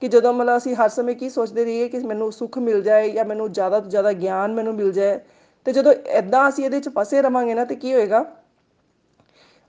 ਕਿ 0.00 0.08
ਜਦੋਂ 0.08 0.32
ਮਤਲਬ 0.34 0.56
ਅਸੀਂ 0.56 0.74
ਹਰ 0.74 0.88
ਸਮੇਂ 0.88 1.14
ਕੀ 1.14 1.30
ਸੋਚਦੇ 1.30 1.64
ਰਹੀਏ 1.64 1.88
ਕਿ 1.88 1.98
ਮੈਨੂੰ 1.98 2.32
ਸੁੱਖ 2.32 2.58
ਮਿਲ 2.58 2.82
ਜਾਏ 2.82 3.10
ਜਾਂ 3.10 3.24
ਮੈਨੂੰ 3.24 3.52
ਜ਼ਿਆਦਾ 3.52 3.80
ਤੋਂ 3.80 3.90
ਜ਼ਿਆਦਾ 3.90 4.12
ਗਿਆਨ 4.12 4.54
ਮੈਨੂੰ 4.54 4.74
ਮਿਲ 4.74 4.92
ਜਾਏ, 4.92 5.18
ਤੇ 5.64 5.72
ਜਦੋਂ 5.72 5.94
ਐਦਾਂ 6.06 6.48
ਅਸੀਂ 6.48 6.64
ਇਹਦੇ 6.64 6.80
'ਚ 6.80 6.88
ਫਸੇ 6.88 7.22
ਰਵਾਂਗੇ 7.22 7.54
ਨਾ, 7.54 7.64
ਤੇ 7.64 7.74
ਕੀ 7.74 7.94
ਹੋਏਗਾ? 7.94 8.24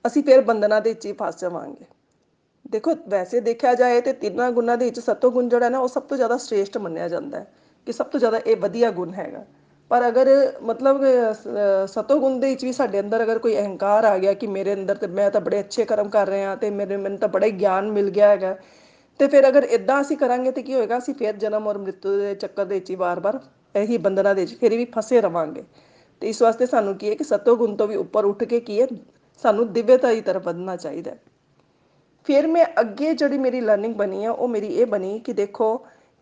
ਅਸੀਂ 0.08 0.24
ਫਿਰ 0.24 0.42
ਬੰਧਨਾਂ 0.42 0.82
ਦੇ 0.82 0.90
ਵਿੱਚ 0.90 1.06
ਹੀ 1.06 1.14
ਫਸ 1.14 1.40
ਜਾਵਾਂਗੇ। 1.42 1.86
ਦੇਖੋ, 2.72 2.96
ਵੈਸੇ 3.08 3.40
ਦੇਖਿਆ 3.40 3.74
ਜਾਏ 3.74 4.02
ਤੇ 4.02 4.14
ਤਿੰਨਾਂ 4.14 4.52
ਗੁਣਾਂ 4.52 4.78
ਦੇ 4.78 4.86
ਵਿੱਚ 4.86 5.00
ਸਤੋਗੁਣ 5.00 5.50
ਜਿਹੜਾ 5.50 5.70
ਨਾ, 5.70 5.80
ਉਹ 5.80 5.88
ਸਭ 5.88 6.02
ਤੋਂ 6.02 6.18
ਜ਼ਿਆਦਾ 6.18 6.38
ਸ਼੍ਰੇਸ਼ਟ 6.38 6.78
ਮੰਨਿਆ 6.78 7.08
ਜਾਂਦਾ 7.08 7.40
ਹੈ, 7.40 7.54
ਕਿ 7.86 7.92
ਸਭ 7.92 8.06
ਤੋਂ 8.06 8.20
ਜ਼ਿਆਦਾ 8.20 8.38
ਇਹ 8.38 8.58
ਵਧੀਆ 8.58 8.92
ਗੁਣ 8.92 9.14
ਹੈਗਾ। 9.14 9.46
ਪਰ 9.92 10.08
ਅਗਰ 10.08 10.28
ਮਤਲਬ 10.64 11.02
ਅਹ, 11.04 11.86
ਸਤੋਗੁਣ 11.88 12.40
ਦੇ 12.40 12.50
ਵਿੱਚ 12.50 12.64
ਵੀ 12.66 12.72
ਸਾਡੇ 12.72 13.00
ਅੰਦਰ 13.00 13.24
ਅਗਰ 13.24 13.40
ਕੋਈ 13.40 13.56
ਅਹੰਕਾਰ 13.58 14.04
ਆ 14.04 14.18
ਗਿਆ 14.18 14.34
ਕਿ 14.34 14.48
ਮੇਰੇ 14.48 14.74
ਅੰਦਰ 14.74 14.96
ਤੇ 14.96 15.08
ਮੈਂ 15.08 15.30
ਤਾਂ 15.32 15.42
ਬੜੇ 15.42 15.60
ਅੱਛੇ 15.60 15.86
ਕਰਮ 15.86 16.10
ਕਰ 16.10 16.28
ਰਿਹਾ 16.28 16.56
ਤੇ 16.56 16.70
ਮੇਰੇ 16.70 16.98
ਮੈਨੂੰ 16.98 17.18
ਤਾਂ 17.18 17.28
ਬੜਾ 17.30 17.46
ਹੀ 17.46 17.52
ਗਿਆਨ 17.52 17.92
ਮਿਲ 17.92 18.10
ਗਿਆ 18.10 18.30
ਹੈਗਾ 18.30 18.56
ਤੇ 19.20 19.28
ਫਿਰ 19.28 19.48
ਅਗਰ 19.48 19.64
ਇਦਾਂ 19.64 20.02
ਅਸੀਂ 20.02 20.18
ਕਰਾਂਗੇ 20.18 20.52
ਤੇ 20.52 20.62
ਕੀ 20.62 20.74
ਹੋਏਗਾ? 20.74 20.98
ਅਸੀਂ 20.98 21.14
ਫਿਰ 21.14 21.36
ਜਨਮ 21.36 21.68
ਔਰ 21.68 21.78
ਮ੍ਰਿਤੂ 21.78 22.18
ਦੇ 22.20 22.34
ਚੱਕਰ 22.36 22.66
ਦੇ 22.66 22.76
ਵਿੱਚ 22.76 22.90
ਹੀ 22.90 22.96
ਵਾਰ-ਵਾਰ 22.96 23.40
ਇਹੀ 23.76 23.98
ਬੰਧਨਾਂ 23.98 24.36
ਦੇ 24.36 24.42
ਵਿੱਚ 24.42 24.56
ਫਿਰ 24.60 24.78
ਵੀ 24.78 24.86
ਫਸੇ 24.86 25.22
ਰਵਾਂਗੇ। 25.22 25.64
ਤੇ 26.22 26.30
ਇਸ 26.30 26.42
ਵਾਸਤੇ 26.42 26.66
ਸਾਨੂੰ 26.66 26.96
ਕੀ 26.96 27.10
ਹੈ 27.10 27.16
ਕਿ 27.16 27.24
ਸਤੋਗੁਣ 27.24 27.76
ਤੋਂ 27.76 27.88
ਵੀ 27.88 27.96
ਉੱਪਰ 27.96 28.26
ਉੱਠ 28.26 28.44
ਕੇ 28.44 28.60
ਕੀ 28.60 28.82
ਹੈ? 28.82 28.88
ਸਾਨੂੰ 29.44 29.72
ਦਿਵਯਤਾ 29.74 30.14
ਦੀ 30.14 30.22
ਤਰਫ 30.22 30.46
ਵਧਣਾ 30.46 30.76
ਚਾਹੀਦਾ 30.76 31.12
ਹੈ। 31.12 31.20
ਫਿਰ 32.28 32.48
ਮੈਂ 32.48 32.66
ਅੱਗੇ 32.80 33.14
ਜਿਹੜੀ 33.14 33.38
ਮੇਰੀ 33.38 33.62
ਲਰਨਿੰਗ 33.62 33.96
ਬਣੀ 33.96 34.26
ਆ 34.26 34.32
ਉਹ 34.32 34.48
ਮੇਰੀ 34.48 34.68
ਇਹ 34.68 34.86
ਬਣੀ 34.86 35.20
ਕਿ 35.20 35.34
ਦੇਖੋ 35.34 35.76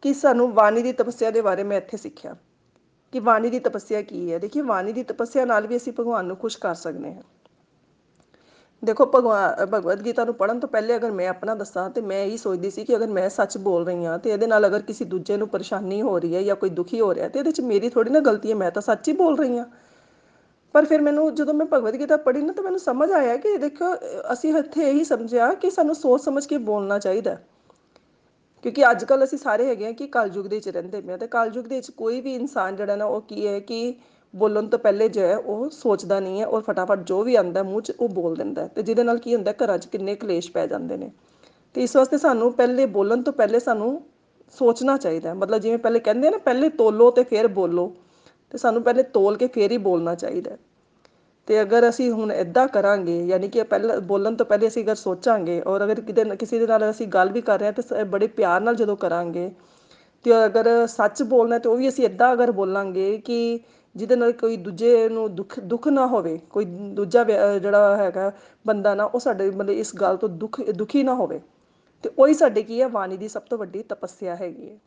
ਕਿ 0.03 0.13
ਸਾਨੂੰ 0.13 0.53
ਵਾਣੀ 0.53 0.81
ਦੀ 0.81 0.91
ਤਪੱਸਿਆ 0.93 1.31
ਦੇ 1.31 1.41
ਬਾਰੇ 1.41 1.63
ਮੈਂ 1.63 1.77
ਇੱਥੇ 1.77 1.97
ਸਿੱਖਿਆ। 1.97 2.35
ਕਿ 3.13 3.19
ਵਾਣੀ 3.19 3.49
ਦੀ 3.49 3.59
ਤਪੱਸਿਆ 3.59 4.01
ਕੀ 4.01 4.31
ਹੈ? 4.31 4.37
ਦੇਖੀ 4.39 4.61
ਵਾਣੀ 4.61 4.93
ਦੀ 4.93 5.03
ਤਪੱਸਿਆ 5.03 5.45
ਨਾਲ 5.45 5.67
ਵੀ 5.67 5.77
ਅਸੀਂ 5.77 5.93
ਭਗਵਾਨ 5.99 6.25
ਨੂੰ 6.25 6.35
ਖੁਸ਼ 6.37 6.57
ਕਰ 6.57 6.75
ਸਕਦੇ 6.75 7.13
ਹਾਂ। 7.13 7.21
ਦੇਖੋ 8.83 9.05
ਭਗਵਾਨ 9.05 9.65
ਭਗਵਦ 9.65 10.03
ਗੀਤਾ 10.05 10.23
ਨੂੰ 10.25 10.33
ਪੜਨ 10.33 10.59
ਤੋਂ 10.59 10.69
ਪਹਿਲੇ 10.69 10.95
ਅਗਰ 10.95 11.11
ਮੈਂ 11.11 11.27
ਆਪਣਾ 11.27 11.55
ਦੱਸਾਂ 11.55 11.89
ਤੇ 11.89 12.01
ਮੈਂ 12.01 12.21
ਇਹੀ 12.25 12.37
ਸੋਚਦੀ 12.37 12.69
ਸੀ 12.71 12.85
ਕਿ 12.85 12.95
ਅਗਰ 12.95 13.07
ਮੈਂ 13.07 13.27
ਸੱਚ 13.29 13.57
ਬੋਲ 13.57 13.85
ਰਹੀ 13.85 14.05
ਹਾਂ 14.05 14.17
ਤੇ 14.19 14.29
ਇਹਦੇ 14.29 14.47
ਨਾਲ 14.47 14.67
ਅਗਰ 14.67 14.81
ਕਿਸੇ 14.81 15.05
ਦੂਜੇ 15.05 15.37
ਨੂੰ 15.37 15.47
ਪਰੇਸ਼ਾਨੀ 15.47 16.01
ਹੋ 16.01 16.17
ਰਹੀ 16.19 16.35
ਹੈ 16.35 16.41
ਜਾਂ 16.43 16.55
ਕੋਈ 16.55 16.69
ਦੁਖੀ 16.69 16.99
ਹੋ 17.01 17.13
ਰਿਹਾ 17.15 17.27
ਤੇ 17.29 17.39
ਇਹਦੇ 17.39 17.51
'ਚ 17.51 17.61
ਮੇਰੀ 17.61 17.89
ਥੋੜੀ 17.89 18.09
ਨਾ 18.09 18.19
ਗਲਤੀ 18.19 18.49
ਹੈ, 18.49 18.55
ਮੈਂ 18.55 18.71
ਤਾਂ 18.71 18.81
ਸੱਚ 18.81 19.07
ਹੀ 19.07 19.13
ਬੋਲ 19.13 19.37
ਰਹੀ 19.37 19.57
ਹਾਂ। 19.57 19.65
ਪਰ 20.75 20.85
ਫਿਰ 20.85 21.01
ਮੈਨੂੰ 21.01 21.33
ਜਦੋਂ 21.35 21.53
ਮੈਂ 21.53 21.65
ਭਗਵਦ 21.65 21.95
ਗੀਤਾ 21.99 22.17
ਪੜ੍ਹੀ 22.17 22.41
ਨਾ 22.41 22.53
ਤਾਂ 22.53 22.63
ਮੈਨੂੰ 22.63 22.79
ਸਮਝ 22.79 23.11
ਆਇਆ 23.11 23.35
ਕਿ 23.37 23.57
ਦੇਖੋ, 23.57 23.93
ਅਸੀਂ 24.33 24.53
ਇੱਥੇ 24.53 24.89
ਇਹੀ 24.89 25.03
ਸਮਝਿਆ 25.03 25.53
ਕਿ 25.53 25.69
ਸਾਨੂੰ 25.69 25.95
ਸੋਚ 25.95 26.21
ਸਮਝ 26.21 26.45
ਕੇ 26.45 26.57
ਬੋਲਣਾ 26.57 26.99
ਚਾਹੀਦਾ 26.99 27.37
ਕਿਉਂਕਿ 28.63 28.91
ਅੱਜ 28.91 29.03
ਕੱਲ 29.03 29.23
ਅਸੀਂ 29.23 29.37
ਸਾਰੇ 29.37 29.65
ਹੈਗੇ 29.65 29.87
ਆ 29.87 29.91
ਕਿ 29.91 30.07
ਕਲਯੁਗ 30.07 30.45
ਦੇ 30.45 30.55
ਵਿੱਚ 30.55 30.69
ਰਹਿੰਦੇ 30.69 31.01
ਪਏ 31.01 31.13
ਆ 31.13 31.17
ਤੇ 31.17 31.27
ਕਲਯੁਗ 31.27 31.65
ਦੇ 31.65 31.75
ਵਿੱਚ 31.75 31.91
ਕੋਈ 31.91 32.21
ਵੀ 32.21 32.35
ਇਨਸਾਨ 32.35 32.75
ਜਿਹੜਾ 32.75 32.95
ਨਾ 32.95 33.05
ਉਹ 33.05 33.21
ਕੀ 33.21 33.47
ਹੈ 33.47 33.59
ਕਿ 33.59 33.95
ਬੋਲਣ 34.33 34.67
ਤੋਂ 34.67 34.79
ਪਹਿਲੇ 34.79 35.09
ਜੋ 35.09 35.21
ਹੈ 35.21 35.37
ਉਹ 35.37 35.69
ਸੋਚਦਾ 35.69 36.19
ਨਹੀਂ 36.19 36.41
ਹੈ 36.41 36.47
ਔਰ 36.47 36.61
ਫਟਾਫਟ 36.61 36.99
ਜੋ 36.99 37.23
ਵੀ 37.23 37.35
ਆਂਦਾ 37.35 37.63
ਮੂੰਹ 37.63 37.81
'ਚ 37.81 37.93
ਉਹ 37.99 38.09
ਬੋਲ 38.09 38.35
ਦਿੰਦਾ 38.35 38.67
ਤੇ 38.67 38.81
ਜਿਹਦੇ 38.81 39.03
ਨਾਲ 39.03 39.17
ਕੀ 39.17 39.35
ਹੁੰਦਾ 39.35 39.53
ਘਰਾਂ 39.63 39.77
'ਚ 39.77 39.85
ਕਿੰਨੇ 39.85 40.15
ਕਲੇਸ਼ 40.15 40.51
ਪੈ 40.51 40.67
ਜਾਂਦੇ 40.67 40.97
ਨੇ। 40.97 41.11
ਤੇ 41.73 41.83
ਇਸ 41.83 41.95
ਵਾਸਤੇ 41.95 42.17
ਸਾਨੂੰ 42.17 42.53
ਪਹਿਲੇ 42.53 42.85
ਬੋਲਣ 42.85 43.21
ਤੋਂ 43.21 43.33
ਪਹਿਲੇ 43.33 43.59
ਸਾਨੂੰ 43.59 44.01
ਸੋਚਣਾ 44.57 44.97
ਚਾਹੀਦਾ 44.97 45.33
ਮਤਲਬ 45.33 45.61
ਜਿਵੇਂ 45.61 45.77
ਪਹਿਲੇ 45.77 45.99
ਕਹਿੰਦੇ 45.99 46.27
ਆ 46.27 46.31
ਨਾ, 46.31 46.37
ਪਹਿਲੇ 46.37 46.69
ਤੋਲੋ 46.69 47.11
ਤੇ 47.11 47.23
ਫਿਰ 47.23 47.47
ਬੋਲੋ। 47.47 47.93
ਤੇ 48.51 48.57
ਸਾਨੂੰ 48.57 48.83
ਪਹਿਲੇ 48.83 49.03
ਤੋਲ 49.03 49.37
ਕੇ 49.37 49.47
ਫਿਰ 49.47 49.71
ਹੀ 49.71 49.77
ਬੋਲਣਾ 49.77 50.15
ਚਾਹੀਦਾ 50.15 50.57
ਤੇ 51.49 51.61
ਅਗਰ 51.61 51.87
ਅਸੀਂ 51.89 52.11
ਹੁਣ 52.11 52.31
ਇਦਾਂ 52.31 52.67
ਕਰਾਂਗੇ, 52.67 53.17
ਯਾਨੀ 53.25 53.47
ਕਿ 53.47 53.63
ਪਹਿਲਾਂ 53.63 53.99
ਬੋਲਣ 54.01 54.35
ਤੋਂ 54.35 54.45
ਪਹਿਲੇ 54.45 54.67
ਅਸੀਂ 54.67 54.83
ਅਗਰ 54.83 54.95
ਸੋਚਾਂਗੇ 54.95 55.61
ਔਰ 55.61 55.83
ਅਗਰ 55.83 56.01
ਕਿਤੇ 56.01 56.23
ਕਿਸੇ 56.35 56.59
ਦੇ 56.59 56.67
ਨਾਲ 56.67 56.89
ਅਸੀਂ 56.89 57.07
ਗੱਲ 57.07 57.31
ਵੀ 57.31 57.41
ਕਰ 57.41 57.59
ਰਹੇ 57.59 57.65
ਹਾਂ 57.65 57.73
ਤੇ 57.73 57.81
ਸ- 57.81 58.05
ਬੜੇ 58.07 58.27
ਪਿਆਰ 58.27 58.61
ਨਾਲ 58.61 58.75
ਜਦੋਂ 58.75 58.95
ਕਰਾਂਗੇ 58.97 59.51
ਤੇ 60.25 60.45
ਅਗਰ 60.45 60.87
ਸੱਚ 60.87 61.23
ਬੋਲਣਾ 61.23 61.57
ਤੇ 61.59 61.69
ਉਹ 61.69 61.77
ਵੀ 61.77 61.87
ਅਸੀਂ 61.87 62.05
ਇਦਾਂ 62.05 62.33
ਅਗਰ 62.33 62.51
ਬੋਲਾਂਗੇ 62.51 63.17
ਕਿ 63.17 63.59
ਜਿਹਦੇ 63.95 64.15
ਨਾਲ 64.15 64.31
ਕੋਈ 64.31 64.57
ਦੂਜੇ 64.57 65.09
ਨੂੰ 65.09 65.35
ਦੁੱਖ 65.35 65.59
ਦੁੱਖ 65.59 65.87
ਨਾ 65.87 66.07
ਹੋਵੇ, 66.07 66.39
ਕੋਈ 66.49 66.65
ਦੂਜਾ 66.65 67.23
ਵਿਅ- 67.23 67.59
ਜਿਹੜਾ 67.59 67.97
ਹੈਗਾ 67.97 68.31
ਬੰਦਾ 68.65 68.95
ਨਾ, 68.95 69.03
ਉਹ 69.03 69.19
ਸਾਡੇ 69.19 69.49
ਮਤਲਬ 69.51 69.69
ਇਸ 69.69 69.95
ਗੱਲ 69.95 70.17
ਤੋਂ 70.17 70.29
ਦੁੱਖ, 70.29 70.61
ਦੁਖੀ 70.61 71.03
ਨਾ 71.03 71.13
ਹੋਵੇ। 71.13 71.39
ਤੇ 72.03 72.09
ਉਹੀ 72.17 72.33
ਸਾਡੇ 72.33 72.63
ਕੀ 72.63 72.81
ਹੈ 72.81 72.87
ਬਾਣੀ 72.87 73.17
ਦੀ 73.17 73.27
ਸਭ 73.27 73.41
ਤੋਂ 73.41 73.57
ਵੱਡੀ 73.57 73.83
ਤਪੱਸਿਆ 73.83 74.35
ਹੈਗੀ 74.35 74.69
ਹੈ। 74.69 74.77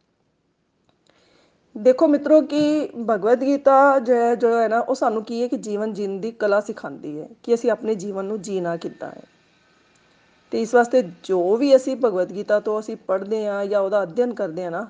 ਦੇਖੋ 1.76 2.07
ਮਿੱਤਰੋ 2.07 2.41
ਕਿ 2.41 2.88
ਭਗਵਦ 3.11 3.41
ਗੀਤਾ 3.41 3.99
ਜੋ 3.99 4.14
ਹੈ 4.14 4.35
ਜੋ 4.35 4.61
ਹੈ 4.61 4.69
ਨਾ 4.69 4.79
ਉਹ 4.81 4.95
ਸਾਨੂੰ 4.95 5.25
ਕੀ 5.25 5.43
ਹੈ 5.43 5.49
ਕਿ 5.49 5.57
ਜੀਵਨ 5.57 5.93
ਜੀਣ 5.93 6.19
ਦੀ 6.21 6.31
ਕਲਾ 6.31 6.61
ਸਿਖਾਉਂਦੀ 6.61 7.21
ਹੈ 7.21 7.29
ਕਿ 7.43 7.55
ਅਸੀਂ 7.55 7.71
ਆਪਣੇ 7.71 7.95
ਜੀਵਨ 7.95 8.25
ਨੂੰ 8.25 8.43
ਜੀਣਾ 8.43 8.76
ਕਿੱਦਾਂ 8.76 9.11
ਹੈ। 9.11 9.23
ਤੇ 10.50 10.62
ਇਸ 10.62 10.75
ਵਾਸਤੇ 10.75 11.02
ਜੋ 11.25 11.57
ਵੀ 11.57 11.76
ਅਸੀਂ 11.76 11.97
ਭਗਵਦ 11.97 12.33
ਗੀਤਾ 12.33 12.61
ਤੋਂ 12.61 12.81
ਅਸੀਂ 12.81 12.97
ਪੜ੍ਹਦੇ 12.97 13.47
ਹਾਂ 13.47 13.67
ਜਾਂ 13.67 13.81
ਉਹਦਾ 13.81 14.02
ਅਧਿਐਨ 14.02 14.35
ਕਰਦੇ 14.35 14.64
ਹਾਂ 14.64 14.71
ਨਾ 14.71 14.87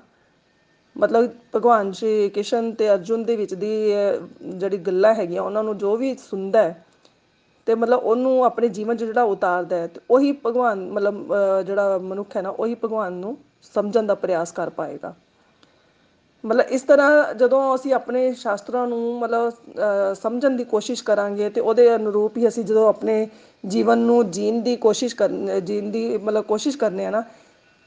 ਮਤਲਬ 0.97 1.29
ਭਗਵਾਨ 1.55 1.91
ਸ਼੍ਰੀ 1.91 2.29
ਕ੍ਰਿਸ਼ਨ 2.29 2.71
ਤੇ 2.71 2.89
ਅਰਜੁਨ 2.89 3.23
ਦੇ 3.23 3.35
ਵਿੱਚ 3.35 3.53
ਦੀ 3.53 3.93
ਅਹ, 3.95 4.27
ਜਿਹੜੀ 4.41 4.77
ਗੱਲਾਂ 4.77 5.13
ਹੈਗੀਆਂ 5.13 5.41
ਉਹਨਾਂ 5.41 5.63
ਨੂੰ 5.63 5.77
ਜੋ 5.77 5.95
ਵੀ 5.97 6.15
ਸੁਣਦਾ 6.15 6.63
ਹੈ 6.63 6.85
ਤੇ 7.65 7.75
ਮਤਲਬ 7.75 7.99
ਉਹਨੂੰ 7.99 8.43
ਆਪਣੇ 8.45 8.67
ਜੀਵਨ 8.69 8.97
'ਚ 8.97 9.03
ਜਿਹੜਾ 9.03 9.23
ਉਤਾਰਦਾ 9.23 9.75
ਹੈ 9.75 9.87
ਤੇ 9.87 9.99
ਉਹੀ 10.09 10.31
ਭਗਵਾਨ 10.45 10.89
ਮਤਲਬ 10.89 11.33
ਅਹ, 11.33 11.61
ਜਿਹੜਾ 11.63 11.97
ਮਨੁੱਖ 11.97 12.37
ਹੈ 12.37 12.41
ਨਾ 12.41 12.49
ਉਹੀ 12.49 12.75
ਭਗਵਾਨ 12.75 13.13
ਨੂੰ 13.13 13.37
ਸਮਝਣ 13.75 14.05
ਦਾ 14.05 14.15
ਪ੍ਰਯਾਸ 14.15 14.51
ਕਰ 14.51 14.69
ਪਾਏਗਾ। 14.69 15.13
ਮਤਲਬ 16.43 16.69
ਇਸ 16.69 16.81
ਤਰ੍ਹਾਂ 16.81 17.33
ਜਦੋਂ 17.33 17.59
ਅਸੀਂ 17.75 17.93
ਆਪਣੇ 17.93 18.33
ਸ਼ਾਸਤਰਾਂ 18.33 18.87
ਨੂੰ 18.87 19.19
ਮਤਲਬ 19.19 19.49
ਅਹ, 19.49 20.13
ਸਮਝਣ 20.13 20.55
ਦੀ 20.55 20.63
ਕੋਸ਼ਿਸ਼ 20.63 21.03
ਕਰਾਂਗੇ 21.03 21.49
ਤੇ 21.49 21.61
ਉਹਦੇ 21.61 21.95
ਅਨੁਰੂਪ 21.95 22.37
ਹੀ 22.37 22.47
ਅਸੀਂ 22.47 22.63
ਜਦੋਂ 22.63 22.87
ਆਪਣੇ 22.89 23.27
ਜੀਵਨ 23.65 23.97
ਨੂੰ 23.99 24.31
ਜੀਣ 24.31 24.59
ਦੀ 24.61 24.75
ਕੋਸ਼ਿਸ਼ 24.75 25.15
ਕਰਨ 25.15 25.59
ਜੀਣ 25.65 25.89
ਦੀ 25.91 26.17
ਮਤਲਬ 26.17 26.43
ਕੋਸ਼ਿਸ਼ 26.43 26.77
ਕਰਨੇ 26.77 27.05
ਆ 27.05 27.09
ਨਾ 27.09 27.23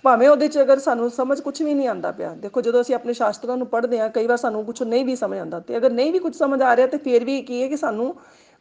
ਭਾਵੇਂ 0.04 0.28
ਉਹਦੇ 0.28 0.48
'ਚ 0.48 0.58
ਅਗਰ 0.58 0.78
ਸਾਨੂੰ 0.78 1.10
ਸਮਝ 1.10 1.40
ਕੁਝ 1.40 1.62
ਵੀ 1.62 1.74
ਨਹੀਂ 1.74 1.88
ਆਉਂਦਾ 1.88 2.10
ਪਿਆ। 2.12 2.34
ਦੇਖੋ 2.34 2.60
ਜਦੋਂ 2.60 2.80
ਅਸੀਂ 2.80 2.94
ਆਪਣੇ 2.94 3.12
ਸ਼ਾਸਤਰਾਂ 3.12 3.56
ਨੂੰ 3.56 3.66
ਪੜ੍ਹਦੇ 3.66 4.00
ਹਾਂ 4.00 4.08
ਕਈ 4.10 4.26
ਵਾਰ 4.26 4.36
ਸਾਨੂੰ 4.36 4.64
ਕੁਝ 4.64 4.82
ਨਹੀਂ 4.82 5.04
ਵੀ 5.04 5.16
ਸਮਝ 5.16 5.38
ਆਉਂਦਾ 5.38 5.60
ਤੇ 5.60 5.76
ਅਗਰ 5.76 5.90
ਨਹੀਂ 5.90 6.12
ਵੀ 6.12 6.18
ਕੁਝ 6.18 6.34
ਸਮਝ 6.36 6.60
ਆ 6.62 6.74
ਰਿਹਾ 6.76 6.86
ਤੇ 6.86 6.96
ਫਿਰ 6.96 7.24
ਵੀ 7.24 7.40
ਕੀ 7.42 7.62
ਹੈ 7.62 7.68
ਕਿ 7.68 7.76
ਸਾਨੂੰ 7.76 8.14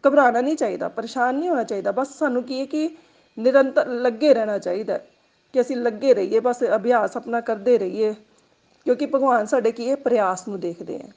ਘਬਰਾਉਣਾ 0.04 0.42
ਨਹੀਂ 0.42 0.56
ਚਾਹੀਦਾ 0.56 0.88
ਪਰੇਸ਼ਾਨ 0.90 1.36
ਨਹੀਂ 1.36 1.50
ਹੋਣਾ 1.50 1.64
ਚਾਹੀਦਾ 1.64 1.92
ਬਸ 1.92 2.18
ਸਾਨੂੰ 2.20 2.44
ਕੀ 2.44 2.60
ਹੈ 2.60 2.66
ਕਿ 2.66 2.90
ਨਿਰੰਤਰ 3.38 3.88
ਲੱਗੇ 3.88 4.34
ਰਹਿਣਾ 4.34 4.58
ਚਾਹੀਦਾ 4.58 4.94
ਹੈ 4.94 5.06
ਕਿ 5.54 5.62
ਅਸੀਂ 5.62 5.76
ਲੱਗੇ 5.78 6.14
ਰਹੀਏ 6.14 6.40
ਬਸ 6.40 6.64
ਅਭਿਆਸ 6.76 7.18
ਆਪਣਾ 7.18 7.42
ਕਰਦੇ 7.42 7.78
ਰਹੀਏ। 7.80 8.14
ਕਿਉਂਕਿ 8.86 9.06
ਭਗਵਾਨ 9.06 9.46
ਸਾਡੇ 9.46 9.72
ਕੀ 9.72 9.90
ਹੈ? 9.90 9.96
ਪ੍ਰਯਾਸ 9.96 10.48
ਨੂੰ 10.48 10.60
ਦੇਖਦੇ 10.60 10.96
ਆ 10.96 11.08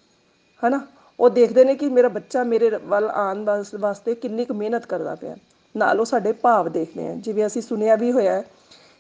ਹਨਾ? 0.68 0.86
ਉਹ 1.20 1.30
ਦੇਖਦੇ 1.30 1.64
ਨੇ 1.64 1.74
ਕਿ 1.74 1.88
ਮੇਰਾ 1.88 2.08
ਬੱਚਾ 2.08 2.44
ਮੇਰੇ 2.44 2.70
ਵੱਲ 2.70 3.10
ਆਉਣ 3.10 3.44
ਵਾਸ- 3.44 3.80
ਵਾਸਤੇ 3.80 4.14
ਕਿੰਨੀ 4.14 4.44
ਕੁ 4.44 4.54
ਮਿਹਨਤ 4.54 4.86
ਕਰਦਾ 4.86 5.14
ਪਿਆ। 5.14 5.36
ਨਾਲ 5.76 6.00
ਉਹ 6.00 6.04
ਸਾਡੇ 6.04 6.32
ਭਾਵ 6.32 6.68
ਦੇਖਦੇ 6.68 7.08
ਆ 7.08 7.14
ਜਿਵੇਂ 7.14 7.46
ਅਸੀਂ 7.46 7.62
ਸੁਣਿਆ 7.62 7.96
ਵੀ 7.96 8.12
ਹੋਇਆ 8.12 8.32
ਹੈ 8.32 8.44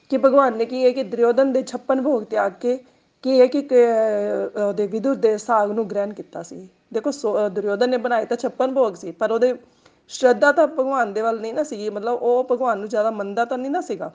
ਕਿ 0.08 0.18
ਭਗਵਾਨ 0.18 0.56
ਨੇ 0.56 0.64
ਕੀ 0.64 0.84
ਹੈ 0.84 0.90
ਕਿ 0.90 1.02
ਦੁਰਯੋਧਨ 1.02 1.52
ਦੇ 1.52 1.62
56 1.62 2.02
ਭੋਗ 2.02 2.22
ਤਿਆਗ 2.22 2.52
ਕੇ 2.60 2.84
ਕੀ 3.22 3.40
ਹੈ 3.40 3.46
ਕਿ 3.46 3.62
ਕ- 3.62 4.58
ਉਹਦੇ 4.68 4.86
ਵਿਦੁਰ 4.86 5.14
ਦੇ 5.14 5.38
ਸਾਗ 5.38 5.70
ਨੂੰ 5.70 5.90
ਗ੍ਰਹਿਣ 5.90 6.12
ਕੀਤਾ 6.12 6.42
ਸੀ। 6.42 6.68
ਦੇਖੋ 6.94 7.10
ਸੋ- 7.10 7.36
ਅਹ, 7.36 7.48
ਦੁਰਯੋਧਨ 7.48 7.90
ਨੇ 7.90 7.96
ਬਣਾਏ 7.96 8.24
ਤਾਂ 8.24 8.36
56 8.36 8.74
ਭੋਗ 8.74 8.94
ਸੀ, 8.94 9.10
ਪਰ 9.10 9.30
ਉਹਦੇ 9.30 9.54
ਸ਼ਰਧਾ 10.08 10.52
ਤਾਂ 10.52 10.66
ਭਗਵਾਨ 10.66 11.12
ਦੇ 11.12 11.20
ਵੱਲ 11.20 11.40
ਨਹੀਂ 11.40 11.54
ਨਾ 11.54 11.62
ਸੀਗੀ। 11.62 11.90
ਮਤਲਬ 11.90 12.12
ਉਹ 12.22 12.48
ਭਗਵਾਨ 12.50 12.78
ਨੂੰ 12.78 12.88
ਜ਼ਿਆਦਾ 12.88 13.10
ਮੰਨਦਾ 13.10 13.44
ਤਾਂ 13.44 13.58
ਨਹੀਂ 13.58 13.70
ਨਾ 13.70 13.80
ਸੀਗਾ। 13.80 14.12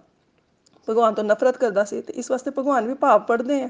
ਭਗਵਾਨ 0.89 1.13
ਤੋਂ 1.13 1.23
ਨਫ਼ਰਤ 1.23 1.57
ਕਰਦਾ 1.57 1.83
ਸੀ 1.83 2.01
ਤੇ 2.01 2.13
ਇਸ 2.13 2.31
ਵਾਸਤੇ 2.31 2.51
ਭਗਵਾਨ 2.51 2.87
ਵੀ 2.87 2.93
ਭਾਵ 2.93 3.21
ਪੜ੍ਹਦੇ 3.21 3.63
ਆ 3.63 3.69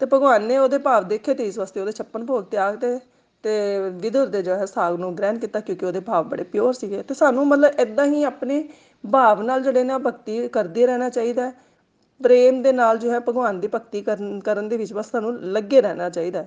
ਤੇ 0.00 0.06
ਭਗਵਾਨ 0.06 0.42
ਨੇ 0.42 0.58
ਉਹਦੇ 0.58 0.78
ਭਾਵ 0.78 1.08
ਦੇਖੇ 1.08 1.34
ਤੇ 1.34 1.44
ਇਸ 1.44 1.58
ਵਾਸਤੇ 1.58 1.80
ਉਹਦੇ 1.80 1.92
56 1.98 2.24
ਭੋਗ 2.26 2.44
ਤਿਆਗ 2.50 2.76
ਤੇ 2.76 2.98
ਤੇ 3.44 3.54
ਵਿਦਰ 4.02 4.26
ਦੇ 4.26 4.40
ਜੋ 4.42 4.54
ਹੈ 4.54 4.66
ਸਾਗ 4.66 4.94
ਨੂੰ 5.00 5.14
ਗ੍ਰਹਿਣ 5.16 5.38
ਕੀਤਾ 5.38 5.60
ਕਿਉਂਕਿ 5.60 5.86
ਉਹਦੇ 5.86 6.00
ਭਾਵ 6.00 6.28
ਬੜੇ 6.28 6.44
ਪਿਓਰ 6.52 6.72
ਸੀਗੇ। 6.74 7.02
ਤੇ 7.02 7.14
ਸਾਨੂੰ 7.14 7.46
ਮਤਲਬ 7.46 7.80
ਇਦਾਂ 7.80 8.06
ਹੀ 8.06 8.22
ਆਪਣੇ 8.24 8.62
ਭਾਵ 9.04 9.42
ਨਾਲ 9.42 9.62
ਜਿਹੜੇ 9.62 9.82
ਨੇ 9.84 9.98
ਭਗਤੀ 9.98 10.48
ਕਰਦੇ 10.48 10.86
ਰਹਿਣਾ 10.86 11.08
ਚਾਹੀਦਾ 11.08 11.50
ਪ੍ਰੇਮ 12.20 12.62
ਦੇ 12.62 12.72
ਨਾਲ 12.72 12.98
ਜੋ 12.98 13.10
ਹੈ 13.10 13.20
ਭਗਵਾਨ 13.20 13.60
ਦੀ 13.60 13.68
ਭਗਤੀ 13.68 14.00
ਕਰਨ 14.02 14.40
ਕਰਨ 14.40 14.68
ਦੇ 14.68 14.76
ਵਿੱਚ 14.76 14.92
ਬਸ 14.92 15.10
ਸਾਨੂੰ 15.10 15.34
ਲੱਗੇ 15.52 15.80
ਰਹਿਣਾ 15.80 16.08
ਚਾਹੀਦਾ 16.10 16.44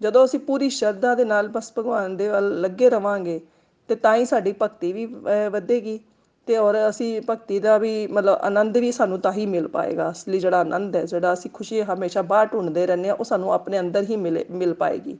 ਜਦੋਂ 0.00 0.24
ਅਸੀਂ 0.24 0.40
ਪੂਰੀ 0.40 0.68
ਸ਼ਰਧਾ 0.70 1.14
ਦੇ 1.14 1.24
ਨਾਲ 1.24 1.48
ਬਸ 1.48 1.72
ਭਗਵਾਨ 1.78 2.16
ਦੇ 2.16 2.28
ਵੱਲ 2.28 2.60
ਲੱਗੇ 2.60 2.90
ਰਵਾਂਗੇ, 2.90 3.40
ਤੇ 3.88 3.94
ਤਾਂ 3.94 4.14
ਹੀ 4.16 4.24
ਸਾਡੀ 4.24 4.54
ਭਗਤੀ 4.62 4.92
ਵੀ 4.92 5.06
ਵਧੇਗੀ। 5.52 5.98
ਤੇ 6.48 6.56
ਔਰ 6.56 6.76
ਅਸੀਂ 6.88 7.20
ਭਗਤੀ 7.20 7.58
ਦਾ 7.60 7.76
ਵੀ 7.78 8.06
ਮਤਲਬ 8.06 8.38
ਆਨੰਦ 8.42 8.76
ਵੀ 8.76 8.90
ਸਾਨੂੰ 8.92 9.18
ਤਾਂ 9.20 9.32
ਹੀ 9.32 9.44
ਮਿਲ 9.46 9.66
ਪਾਏਗਾ। 9.68 10.10
ਅਸਲੀ 10.10 10.38
ਜਿਹੜਾ 10.40 10.60
ਆਨੰਦ 10.60 10.96
ਹੈ, 10.96 11.04
ਜਿਹੜਾ 11.04 11.32
ਅਸੀਂ 11.32 11.50
ਖੁਸ਼ੀ 11.54 11.80
ਹਮੇਸ਼ਾ 11.82 12.22
ਬਾਹਰ 12.22 12.46
ਢੂੰਡਦੇ 12.46 12.86
ਰਹਿੰਦੇ 12.86 13.08
ਆ 13.08 13.14
ਉਹ 13.14 13.24
ਸਾਨੂੰ 13.24 13.52
ਆਪਣੇ 13.52 13.80
ਅੰਦਰ 13.80 14.04
ਹੀ 14.10 14.16
ਮਿਲੇ, 14.16 14.44
ਮਿਲ 14.50 14.72
ਪਾਏਗੀ, 14.74 15.16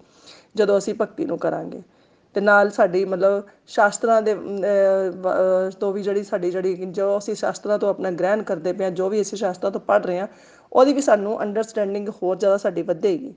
ਜਦੋਂ 0.57 0.79
ਅਸੀਂ 0.79 0.95
ਭਗਤੀ 0.95 1.25
ਨੂੰ 1.25 1.39
ਕਰਾਂਗੇ। 1.39 1.83
ਤੇ 2.35 2.41
ਨਾਲ 2.41 2.71
ਸਾਡੀ 2.71 3.05
ਮਤਲਬ 3.05 3.43
ਸ਼ਾਸਤਰਾਂ 3.69 4.21
ਦੇ 4.23 4.35
ਤੋਂ 5.81 5.93
ਵੀ 5.93 6.03
ਜਿਹੜੀ 6.03 6.23
ਸਾਡੀ 6.23 6.51
ਜਿਹੜੀ 6.51 6.75
ਜੋ 6.75 7.17
ਅਸੀਂ 7.19 7.35
ਸ਼ਾਸਤਰਾਂ 7.35 7.79
ਤੋਂ 7.79 7.89
ਆਪਣਾ 7.89 8.11
ਗ੍ਰਹਿਣ 8.11 8.43
ਕਰਦੇ 8.43 8.73
ਪਏ 8.73 8.91
ਜੋ 8.91 9.09
ਵੀ 9.09 9.21
ਅਸੀਂ 9.21 9.39
ਸ਼ਾਸਤਰਾਂ 9.39 9.71
ਤੋਂ 9.73 9.81
ਪੜ੍ਹ 9.81 10.07
ਰਹੇ 10.07 10.19
ਹਾਂ, 10.19 10.27
ਉਹਦੀ 10.73 10.93
ਵੀ 10.93 11.01
ਸਾਨੂੰ 11.01 11.41
ਅੰਡਰਸਟੈਂਡਿੰਗ 11.43 12.09
ਹੋਰ 12.23 12.37
ਜ਼ਿਆਦਾ 12.37 12.57
ਸਾਡੀ 12.57 12.83
ਵਧੇਗੀ। 12.83 13.35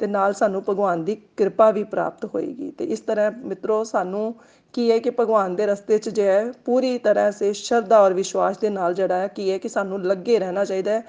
ਤੇ 0.00 0.06
ਨਾਲ 0.06 0.34
ਸਾਨੂੰ 0.34 0.62
ਭਗਵਾਨ 0.68 1.04
ਦੀ 1.04 1.14
ਕਿਰਪਾ 1.36 1.70
ਵੀ 1.70 1.82
ਪ੍ਰਾਪਤ 1.84 2.24
ਹੋਏਗੀ। 2.34 2.70
ਤੇ 2.70 2.84
ਇਸ 2.84 3.00
ਤਰ੍ਹਾਂ 3.00 3.30
ਮਿੱਤਰੋ, 3.44 3.82
ਸਾਨੂੰ 3.84 4.34
ਕੀ 4.75 4.91
ਹੈ 4.91 4.97
ਕਿ 4.99 5.09
ਭਗਵਾਨ 5.09 5.55
ਦੇ 5.55 5.65
ਰਸਤੇ 5.65 5.97
'ਚ 5.97 6.09
ਜੋ 6.09 6.23
ਹੈ 6.23 6.51
ਪੂਰੀ 6.65 6.97
ਤਰ੍ਹਾਂ 6.97 7.31
ਸੇ 7.31 7.53
ਸ਼ਰਧਾ 7.53 7.99
ਔਰ 7.99 8.13
ਵਿਸ਼ਵਾਸ 8.13 8.57
ਦੇ 8.57 8.69
ਨਾਲ 8.69 8.93
ਜਿਹੜਾ 8.93 9.15
ਹੈ 9.15 9.27
ਕੀ 9.27 9.51
ਹੈ 9.51 9.57
ਕਿ 9.57 9.69
ਸਾਨੂੰ 9.69 10.01
ਲੱਗੇ 10.03 10.39
ਰਹਿਣਾ 10.39 10.65
ਚਾਹੀਦਾ 10.65 10.91
ਹੈ 10.91 11.03